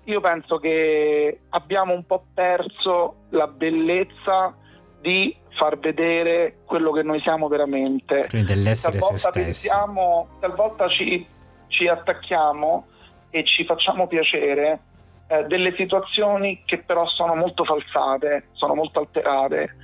Io 0.06 0.20
penso 0.20 0.58
che 0.58 1.40
abbiamo 1.50 1.94
un 1.94 2.06
po' 2.06 2.26
perso 2.34 3.16
la 3.30 3.48
bellezza 3.48 4.54
di 5.00 5.36
far 5.52 5.78
vedere 5.80 6.58
quello 6.66 6.92
che 6.92 7.04
noi 7.04 7.22
siamo 7.22 7.48
veramente. 7.48 8.26
Quindi 8.28 8.54
dell'essere 8.54 8.98
talvolta 8.98 9.18
se 9.18 9.30
stessi. 9.30 9.68
Pensiamo, 9.68 10.28
talvolta 10.40 10.90
ci, 10.90 11.26
ci, 11.68 11.88
attacchiamo 11.88 12.88
e 13.30 13.46
ci 13.46 13.64
facciamo 13.64 14.08
piacere 14.08 14.80
eh, 15.28 15.44
delle 15.46 15.74
situazioni 15.76 16.64
che 16.66 16.80
però 16.80 17.08
sono 17.08 17.36
molto 17.36 17.64
falsate, 17.64 18.48
sono 18.54 18.74
molto 18.74 19.00
alterate 19.00 19.76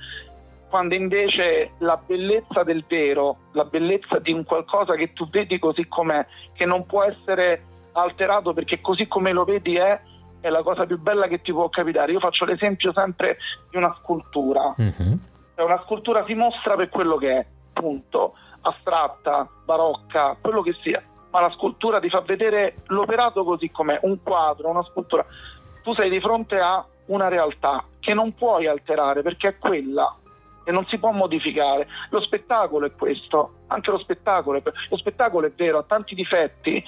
quando 0.70 0.94
invece 0.94 1.72
la 1.78 1.96
bellezza 1.96 2.62
del 2.62 2.84
vero, 2.86 3.36
la 3.52 3.64
bellezza 3.64 4.20
di 4.20 4.32
un 4.32 4.44
qualcosa 4.44 4.94
che 4.94 5.12
tu 5.12 5.28
vedi 5.28 5.58
così 5.58 5.86
com'è, 5.88 6.24
che 6.54 6.64
non 6.64 6.86
può 6.86 7.02
essere 7.02 7.64
alterato 7.92 8.54
perché 8.54 8.80
così 8.80 9.08
come 9.08 9.32
lo 9.32 9.44
vedi 9.44 9.74
è, 9.74 10.00
è 10.40 10.48
la 10.48 10.62
cosa 10.62 10.86
più 10.86 10.98
bella 10.98 11.26
che 11.26 11.42
ti 11.42 11.52
può 11.52 11.68
capitare. 11.68 12.12
Io 12.12 12.20
faccio 12.20 12.44
l'esempio 12.44 12.92
sempre 12.92 13.38
di 13.68 13.76
una 13.76 13.94
scultura. 14.00 14.74
Mm-hmm. 14.80 15.12
Una 15.56 15.82
scultura 15.84 16.24
si 16.24 16.34
mostra 16.34 16.76
per 16.76 16.88
quello 16.88 17.16
che 17.16 17.36
è, 17.36 17.46
punto, 17.72 18.34
astratta, 18.60 19.48
barocca, 19.64 20.36
quello 20.40 20.62
che 20.62 20.74
sia, 20.82 21.02
ma 21.30 21.40
la 21.40 21.50
scultura 21.50 22.00
ti 22.00 22.08
fa 22.08 22.20
vedere 22.20 22.76
l'operato 22.86 23.44
così 23.44 23.70
com'è, 23.70 23.98
un 24.02 24.22
quadro, 24.22 24.70
una 24.70 24.84
scultura. 24.84 25.26
Tu 25.82 25.94
sei 25.94 26.08
di 26.08 26.20
fronte 26.20 26.58
a 26.60 26.84
una 27.06 27.28
realtà 27.28 27.84
che 27.98 28.14
non 28.14 28.34
puoi 28.34 28.66
alterare 28.66 29.22
perché 29.22 29.48
è 29.48 29.58
quella, 29.58 30.16
e 30.64 30.72
non 30.72 30.86
si 30.86 30.98
può 30.98 31.10
modificare. 31.10 31.88
Lo 32.10 32.20
spettacolo 32.20 32.86
è 32.86 32.92
questo, 32.92 33.54
anche 33.68 33.90
lo 33.90 33.98
spettacolo 33.98 34.58
è, 34.58 34.62
lo 34.88 34.96
spettacolo 34.96 35.46
è 35.46 35.52
vero, 35.52 35.78
ha 35.78 35.84
tanti 35.84 36.14
difetti, 36.14 36.82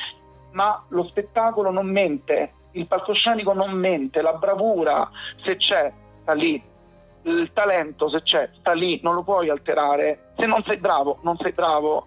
ma 0.52 0.82
lo 0.88 1.04
spettacolo 1.04 1.70
non 1.70 1.86
mente, 1.86 2.52
il 2.72 2.86
palcoscenico 2.86 3.52
non 3.52 3.72
mente, 3.72 4.22
la 4.22 4.34
bravura 4.34 5.08
se 5.42 5.56
c'è 5.56 5.92
sta 6.20 6.32
lì, 6.32 6.62
il 7.22 7.50
talento 7.52 8.08
se 8.08 8.22
c'è 8.22 8.50
sta 8.58 8.72
lì, 8.72 9.00
non 9.02 9.14
lo 9.14 9.22
puoi 9.22 9.48
alterare. 9.48 10.32
Se 10.36 10.46
non 10.46 10.62
sei 10.64 10.78
bravo, 10.78 11.18
non 11.22 11.36
sei 11.38 11.52
bravo. 11.52 12.06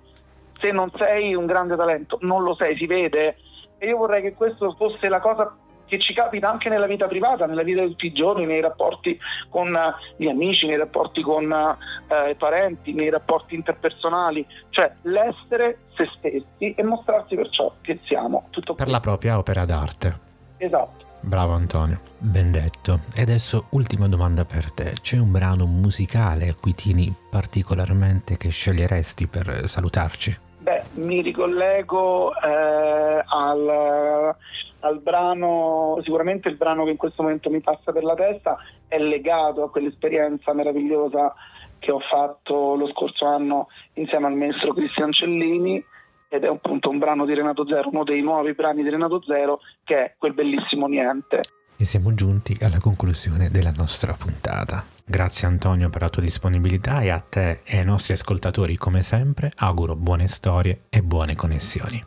Se 0.60 0.72
non 0.72 0.90
sei 0.96 1.36
un 1.36 1.46
grande 1.46 1.76
talento, 1.76 2.18
non 2.22 2.44
lo 2.44 2.56
sei, 2.56 2.78
si 2.78 2.86
vede. 2.86 3.38
E 3.78 3.88
io 3.88 3.98
vorrei 3.98 4.22
che 4.22 4.34
questo 4.34 4.74
fosse 4.78 5.10
la 5.10 5.20
cosa 5.20 5.54
che 5.86 6.00
ci 6.00 6.14
capita 6.14 6.50
anche 6.50 6.70
nella 6.70 6.88
vita 6.88 7.08
privata, 7.08 7.46
nella 7.46 7.64
vita 7.64 7.82
di 7.82 7.90
tutti 7.90 8.08
i 8.08 8.14
giorni, 8.14 8.46
nei 8.46 8.62
rapporti 8.62 9.18
con 9.50 9.76
eh, 9.76 9.94
gli 10.18 10.28
amici, 10.28 10.68
nei 10.68 10.78
rapporti 10.78 11.22
con 11.22 11.52
eh, 11.52 12.30
i 12.30 12.36
parenti, 12.36 12.94
nei 12.94 13.10
rapporti 13.10 13.56
interpersonali, 13.56 14.46
cioè 14.70 14.94
l'essere 15.04 15.80
se 15.96 16.10
stessi 16.18 16.74
e 16.74 16.84
mostrarsi 16.84 17.36
per 17.36 17.50
ciò 17.50 17.74
che 17.82 18.00
siamo. 18.06 18.48
Tutto 18.50 18.74
per 18.74 18.86
qui. 18.86 18.94
la 18.94 19.00
propria 19.00 19.38
opera 19.38 19.66
d'arte. 19.66 20.20
Esatto. 20.58 21.04
Bravo 21.22 21.54
Antonio, 21.54 22.02
ben 22.20 22.52
detto. 22.52 23.00
E 23.16 23.24
adesso 23.24 23.66
ultima 23.72 24.08
domanda 24.08 24.46
per 24.46 24.72
te. 24.72 24.94
C'è 25.02 25.18
un 25.18 25.32
brano 25.32 25.66
musicale 25.66 26.50
a 26.50 26.54
cui 26.54 26.76
tieni 26.76 27.12
particolarmente 27.32 28.38
che 28.38 28.50
sceglieresti 28.50 29.28
per 29.28 29.68
salutarci? 29.68 30.45
Beh, 30.66 30.82
mi 30.94 31.22
ricollego 31.22 32.34
eh, 32.42 33.24
al, 33.24 34.36
al 34.80 35.00
brano, 35.00 36.00
sicuramente 36.02 36.50
il 36.50 36.56
brano 36.56 36.86
che 36.86 36.90
in 36.90 36.98
questo 36.98 37.22
momento 37.22 37.52
mi 37.52 37.62
passa 37.62 37.92
per 37.92 38.04
la 38.04 38.16
testa 38.16 38.58
è 38.88 38.98
legato 38.98 39.62
a 39.62 39.70
quell'esperienza 39.70 40.54
meravigliosa 40.54 41.36
che 41.78 41.92
ho 41.92 42.00
fatto 42.00 42.74
lo 42.74 42.88
scorso 42.88 43.28
anno 43.28 43.68
insieme 43.94 44.26
al 44.26 44.34
maestro 44.34 44.74
Cristian 44.74 45.12
Cellini 45.12 45.86
ed 46.30 46.44
è 46.44 46.48
appunto 46.48 46.90
un 46.90 46.98
brano 46.98 47.26
di 47.26 47.36
Renato 47.36 47.68
Zero, 47.68 47.90
uno 47.90 48.04
dei 48.04 48.24
nuovi 48.24 48.54
brani 48.54 48.82
di 48.82 48.90
Renato 48.90 49.22
Zero 49.22 49.60
che 49.84 49.98
è 49.98 50.16
quel 50.18 50.34
bellissimo 50.34 50.88
niente. 50.88 51.42
E 51.78 51.86
siamo 51.86 52.12
giunti 52.16 52.58
alla 52.60 52.80
conclusione 52.80 53.50
della 53.52 53.72
nostra 53.78 54.14
puntata. 54.14 54.95
Grazie 55.08 55.48
Antonio 55.48 55.90
per 55.92 56.02
la 56.02 56.10
tua 56.10 56.24
disponibilità 56.24 57.02
e 57.02 57.10
a 57.10 57.20
te 57.20 57.62
e 57.64 57.78
ai 57.78 57.86
nostri 57.86 58.14
ascoltatori 58.14 58.76
come 58.76 59.04
sempre 59.04 59.52
auguro 59.58 59.96
buone 59.96 60.28
storie 60.28 60.86
e 60.90 61.04
buone 61.04 61.36
connessioni. 61.36 62.04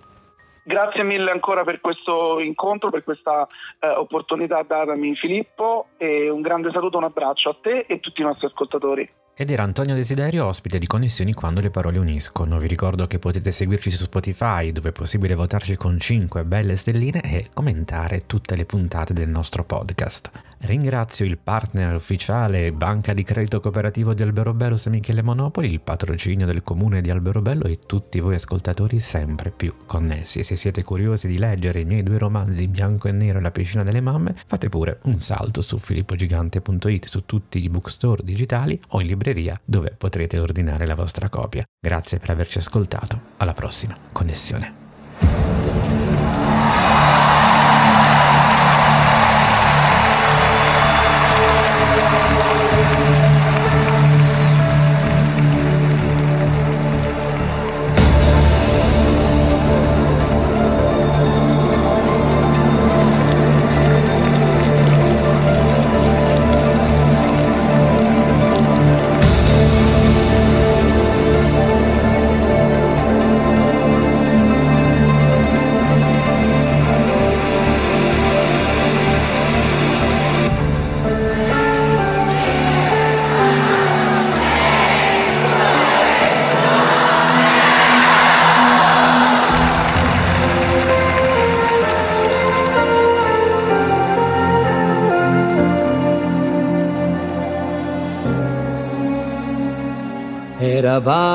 Grazie 0.64 1.04
mille 1.04 1.30
ancora 1.30 1.62
per 1.62 1.80
questo 1.80 2.40
incontro, 2.40 2.90
per 2.90 3.04
questa 3.04 3.46
eh, 3.78 3.88
opportunità 3.88 4.64
datami 4.64 5.14
Filippo 5.14 5.90
e 5.96 6.28
un 6.28 6.40
grande 6.40 6.72
saluto, 6.72 6.98
un 6.98 7.04
abbraccio 7.04 7.50
a 7.50 7.56
te 7.62 7.86
e 7.88 7.94
a 7.94 7.98
tutti 7.98 8.20
i 8.20 8.24
nostri 8.24 8.48
ascoltatori. 8.48 9.08
Ed 9.40 9.52
era 9.52 9.62
Antonio 9.62 9.94
Desiderio, 9.94 10.46
ospite 10.46 10.80
di 10.80 10.88
Connessioni 10.88 11.32
quando 11.32 11.60
le 11.60 11.70
parole 11.70 11.98
uniscono. 11.98 12.58
Vi 12.58 12.66
ricordo 12.66 13.06
che 13.06 13.20
potete 13.20 13.52
seguirci 13.52 13.92
su 13.92 14.02
Spotify, 14.02 14.72
dove 14.72 14.88
è 14.88 14.92
possibile 14.92 15.36
votarci 15.36 15.76
con 15.76 15.96
5 15.96 16.42
belle 16.42 16.74
stelline 16.74 17.20
e 17.20 17.46
commentare 17.54 18.26
tutte 18.26 18.56
le 18.56 18.64
puntate 18.64 19.12
del 19.12 19.28
nostro 19.28 19.62
podcast. 19.62 20.32
Ringrazio 20.62 21.24
il 21.24 21.38
partner 21.38 21.94
ufficiale 21.94 22.72
Banca 22.72 23.12
di 23.12 23.22
Credito 23.22 23.60
Cooperativo 23.60 24.12
di 24.12 24.24
Alberobello 24.24 24.76
San 24.76 24.90
Michele 24.90 25.22
Monopoli, 25.22 25.70
il 25.70 25.80
patrocinio 25.80 26.46
del 26.46 26.64
comune 26.64 27.00
di 27.00 27.10
Alberobello 27.10 27.66
e 27.66 27.78
tutti 27.86 28.18
voi 28.18 28.34
ascoltatori 28.34 28.98
sempre 28.98 29.52
più 29.52 29.72
connessi. 29.86 30.42
Se 30.42 30.56
siete 30.56 30.82
curiosi 30.82 31.28
di 31.28 31.38
leggere 31.38 31.78
i 31.78 31.84
miei 31.84 32.02
due 32.02 32.18
romanzi 32.18 32.66
Bianco 32.66 33.06
e 33.06 33.12
Nero 33.12 33.38
e 33.38 33.42
La 33.42 33.52
piscina 33.52 33.84
delle 33.84 34.00
mamme, 34.00 34.34
fate 34.46 34.68
pure 34.68 34.98
un 35.04 35.16
salto 35.18 35.60
su 35.60 35.78
filippogigante.it 35.78 37.06
su 37.06 37.24
tutti 37.24 37.62
i 37.62 37.68
bookstore 37.68 38.24
digitali 38.24 38.80
o 38.88 39.00
in 39.00 39.06
libreria 39.06 39.26
libreria 39.28 39.60
dove 39.64 39.94
potrete 39.96 40.38
ordinare 40.38 40.86
la 40.86 40.94
vostra 40.94 41.28
copia. 41.28 41.64
Grazie 41.78 42.18
per 42.18 42.30
averci 42.30 42.58
ascoltato, 42.58 43.20
alla 43.38 43.52
prossima 43.52 43.94
connessione. 44.12 44.87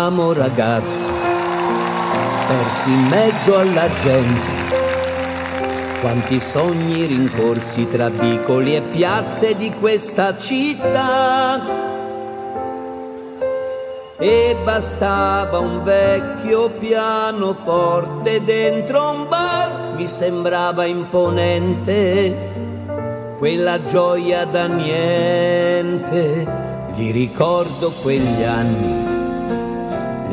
Eravamo 0.03 0.33
ragazzi, 0.33 1.09
persi 2.47 2.89
in 2.89 3.07
mezzo 3.07 3.57
alla 3.57 3.87
gente. 4.01 4.51
Quanti 6.01 6.41
sogni 6.41 7.05
rincorsi 7.05 7.87
tra 7.87 8.09
vicoli 8.09 8.75
e 8.75 8.81
piazze 8.81 9.55
di 9.55 9.71
questa 9.71 10.35
città. 10.35 11.57
E 14.17 14.57
bastava 14.61 15.59
un 15.59 15.81
vecchio 15.83 16.69
pianoforte 16.71 18.43
dentro 18.43 19.09
un 19.09 19.29
bar, 19.29 19.93
mi 19.95 20.05
sembrava 20.05 20.83
imponente. 20.83 22.51
Quella 23.37 23.81
gioia 23.81 24.43
da 24.43 24.67
niente, 24.67 26.45
li 26.93 27.11
ricordo 27.11 27.93
quegli 28.01 28.43
anni 28.43 29.02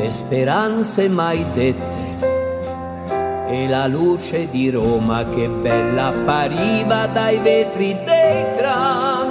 le 0.01 0.09
speranze 0.09 1.07
mai 1.07 1.45
dette 1.53 2.09
e 3.47 3.67
la 3.67 3.85
luce 3.85 4.49
di 4.49 4.71
Roma 4.71 5.29
che 5.29 5.47
bella 5.47 6.07
appariva 6.07 7.05
dai 7.05 7.37
vetri 7.37 7.95
dei 8.03 8.45
tram. 8.57 9.29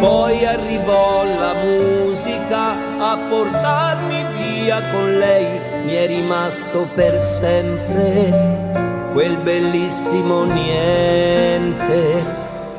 Poi 0.00 0.44
arrivò 0.44 1.24
la 1.24 1.54
musica 1.54 2.76
a 2.98 3.16
portarmi 3.30 4.26
via 4.36 4.82
con 4.92 5.16
lei, 5.16 5.46
mi 5.86 5.94
è 5.94 6.06
rimasto 6.06 6.86
per 6.94 7.18
sempre 7.18 9.06
quel 9.12 9.38
bellissimo 9.38 10.44
niente. 10.44 12.36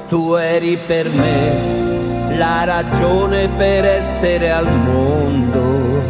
Tu 0.07 0.35
eri 0.35 0.77
per 0.85 1.09
me 1.09 1.78
la 2.39 2.63
ragione 2.63 3.49
per 3.49 3.83
essere 3.83 4.49
al 4.49 4.71
mondo, 4.71 6.01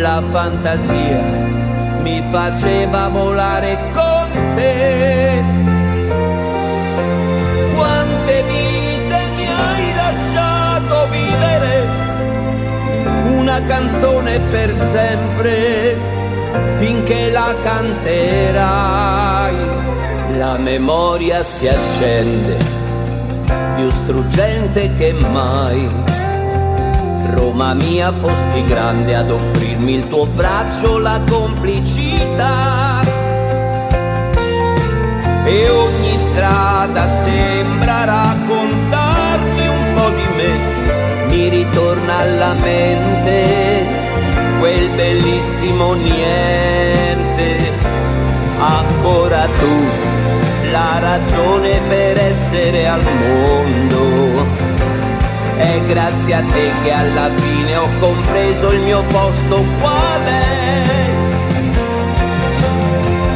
la 0.00 0.20
fantasia 0.28 1.22
mi 2.02 2.20
faceva 2.30 3.06
volare 3.08 3.78
con 3.92 4.28
te. 4.54 5.40
Quante 7.76 8.42
vite 8.42 9.18
mi 9.36 9.46
hai 9.46 9.94
lasciato 9.94 11.08
vivere, 11.10 11.86
una 13.38 13.62
canzone 13.62 14.40
per 14.50 14.74
sempre, 14.74 15.96
finché 16.74 17.30
la 17.30 17.54
canterai, 17.62 19.54
la 20.38 20.56
memoria 20.58 21.44
si 21.44 21.68
accende, 21.68 22.82
più 23.74 23.90
struggente 23.90 24.94
che 24.96 25.12
mai 25.12 25.88
Roma 27.32 27.74
mia 27.74 28.12
fosti 28.12 28.64
grande 28.66 29.14
ad 29.14 29.30
offrirmi 29.30 29.94
il 29.94 30.08
tuo 30.08 30.26
braccio, 30.26 30.98
la 30.98 31.20
complicità. 31.28 33.02
E 35.44 35.68
ogni 35.68 36.16
strada 36.16 37.06
sembra 37.06 38.04
raccontarmi 38.04 39.68
un 39.68 39.92
po' 39.94 40.10
di 40.10 40.26
me, 40.36 41.26
mi 41.26 41.48
ritorna 41.48 42.18
alla 42.18 42.54
mente 42.54 43.86
quel 44.58 44.88
bellissimo 44.90 45.92
niente. 45.92 47.72
Ancora 48.58 49.46
tu, 49.58 50.23
la 50.74 50.98
ragione 50.98 51.80
per 51.86 52.18
essere 52.18 52.88
al 52.88 53.00
mondo 53.00 54.44
è 55.56 55.80
grazie 55.86 56.34
a 56.34 56.42
te 56.42 56.70
che 56.82 56.90
alla 56.90 57.30
fine 57.36 57.76
ho 57.76 57.88
compreso 58.00 58.72
il 58.72 58.80
mio 58.80 59.04
posto 59.04 59.64
qual 59.80 60.24
è. 60.24 60.82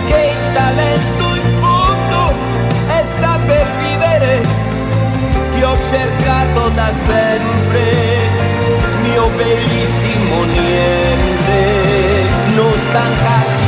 Che 0.04 0.32
il 0.34 0.52
talento 0.52 1.34
in 1.36 1.60
fondo 1.60 2.34
è 2.88 3.04
saper 3.04 3.66
vivere. 3.78 4.40
Ti 5.50 5.62
ho 5.62 5.78
cercato 5.84 6.70
da 6.70 6.90
sempre, 6.90 7.82
mio 9.02 9.28
bellissimo 9.36 10.42
niente. 10.42 11.56
Non 12.56 12.72
stancarti 12.74 13.67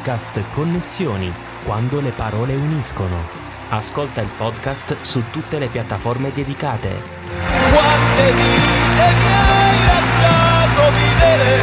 podcast 0.00 0.40
Connessioni, 0.54 1.30
quando 1.62 2.00
le 2.00 2.08
parole 2.10 2.54
uniscono. 2.54 3.16
Ascolta 3.68 4.22
il 4.22 4.30
podcast 4.34 4.96
su 5.02 5.22
tutte 5.30 5.58
le 5.58 5.66
piattaforme 5.66 6.32
dedicate. 6.32 6.88
Quante 7.70 8.32
vite 8.32 9.12
mi 9.18 9.32
hai 9.34 9.84
lasciato 9.84 10.90
vivere, 10.96 11.60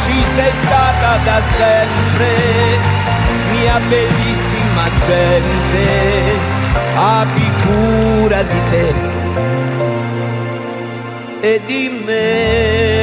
ci 0.00 0.26
sei 0.26 0.52
stata 0.52 1.16
da 1.24 1.40
sempre, 1.56 2.36
mia 3.52 3.78
bellissima 3.88 4.90
gente, 5.06 6.36
abbi 6.96 7.50
cura 7.62 8.42
di 8.42 8.60
te 8.68 8.94
e 11.40 11.62
di 11.64 12.02
me. 12.04 12.93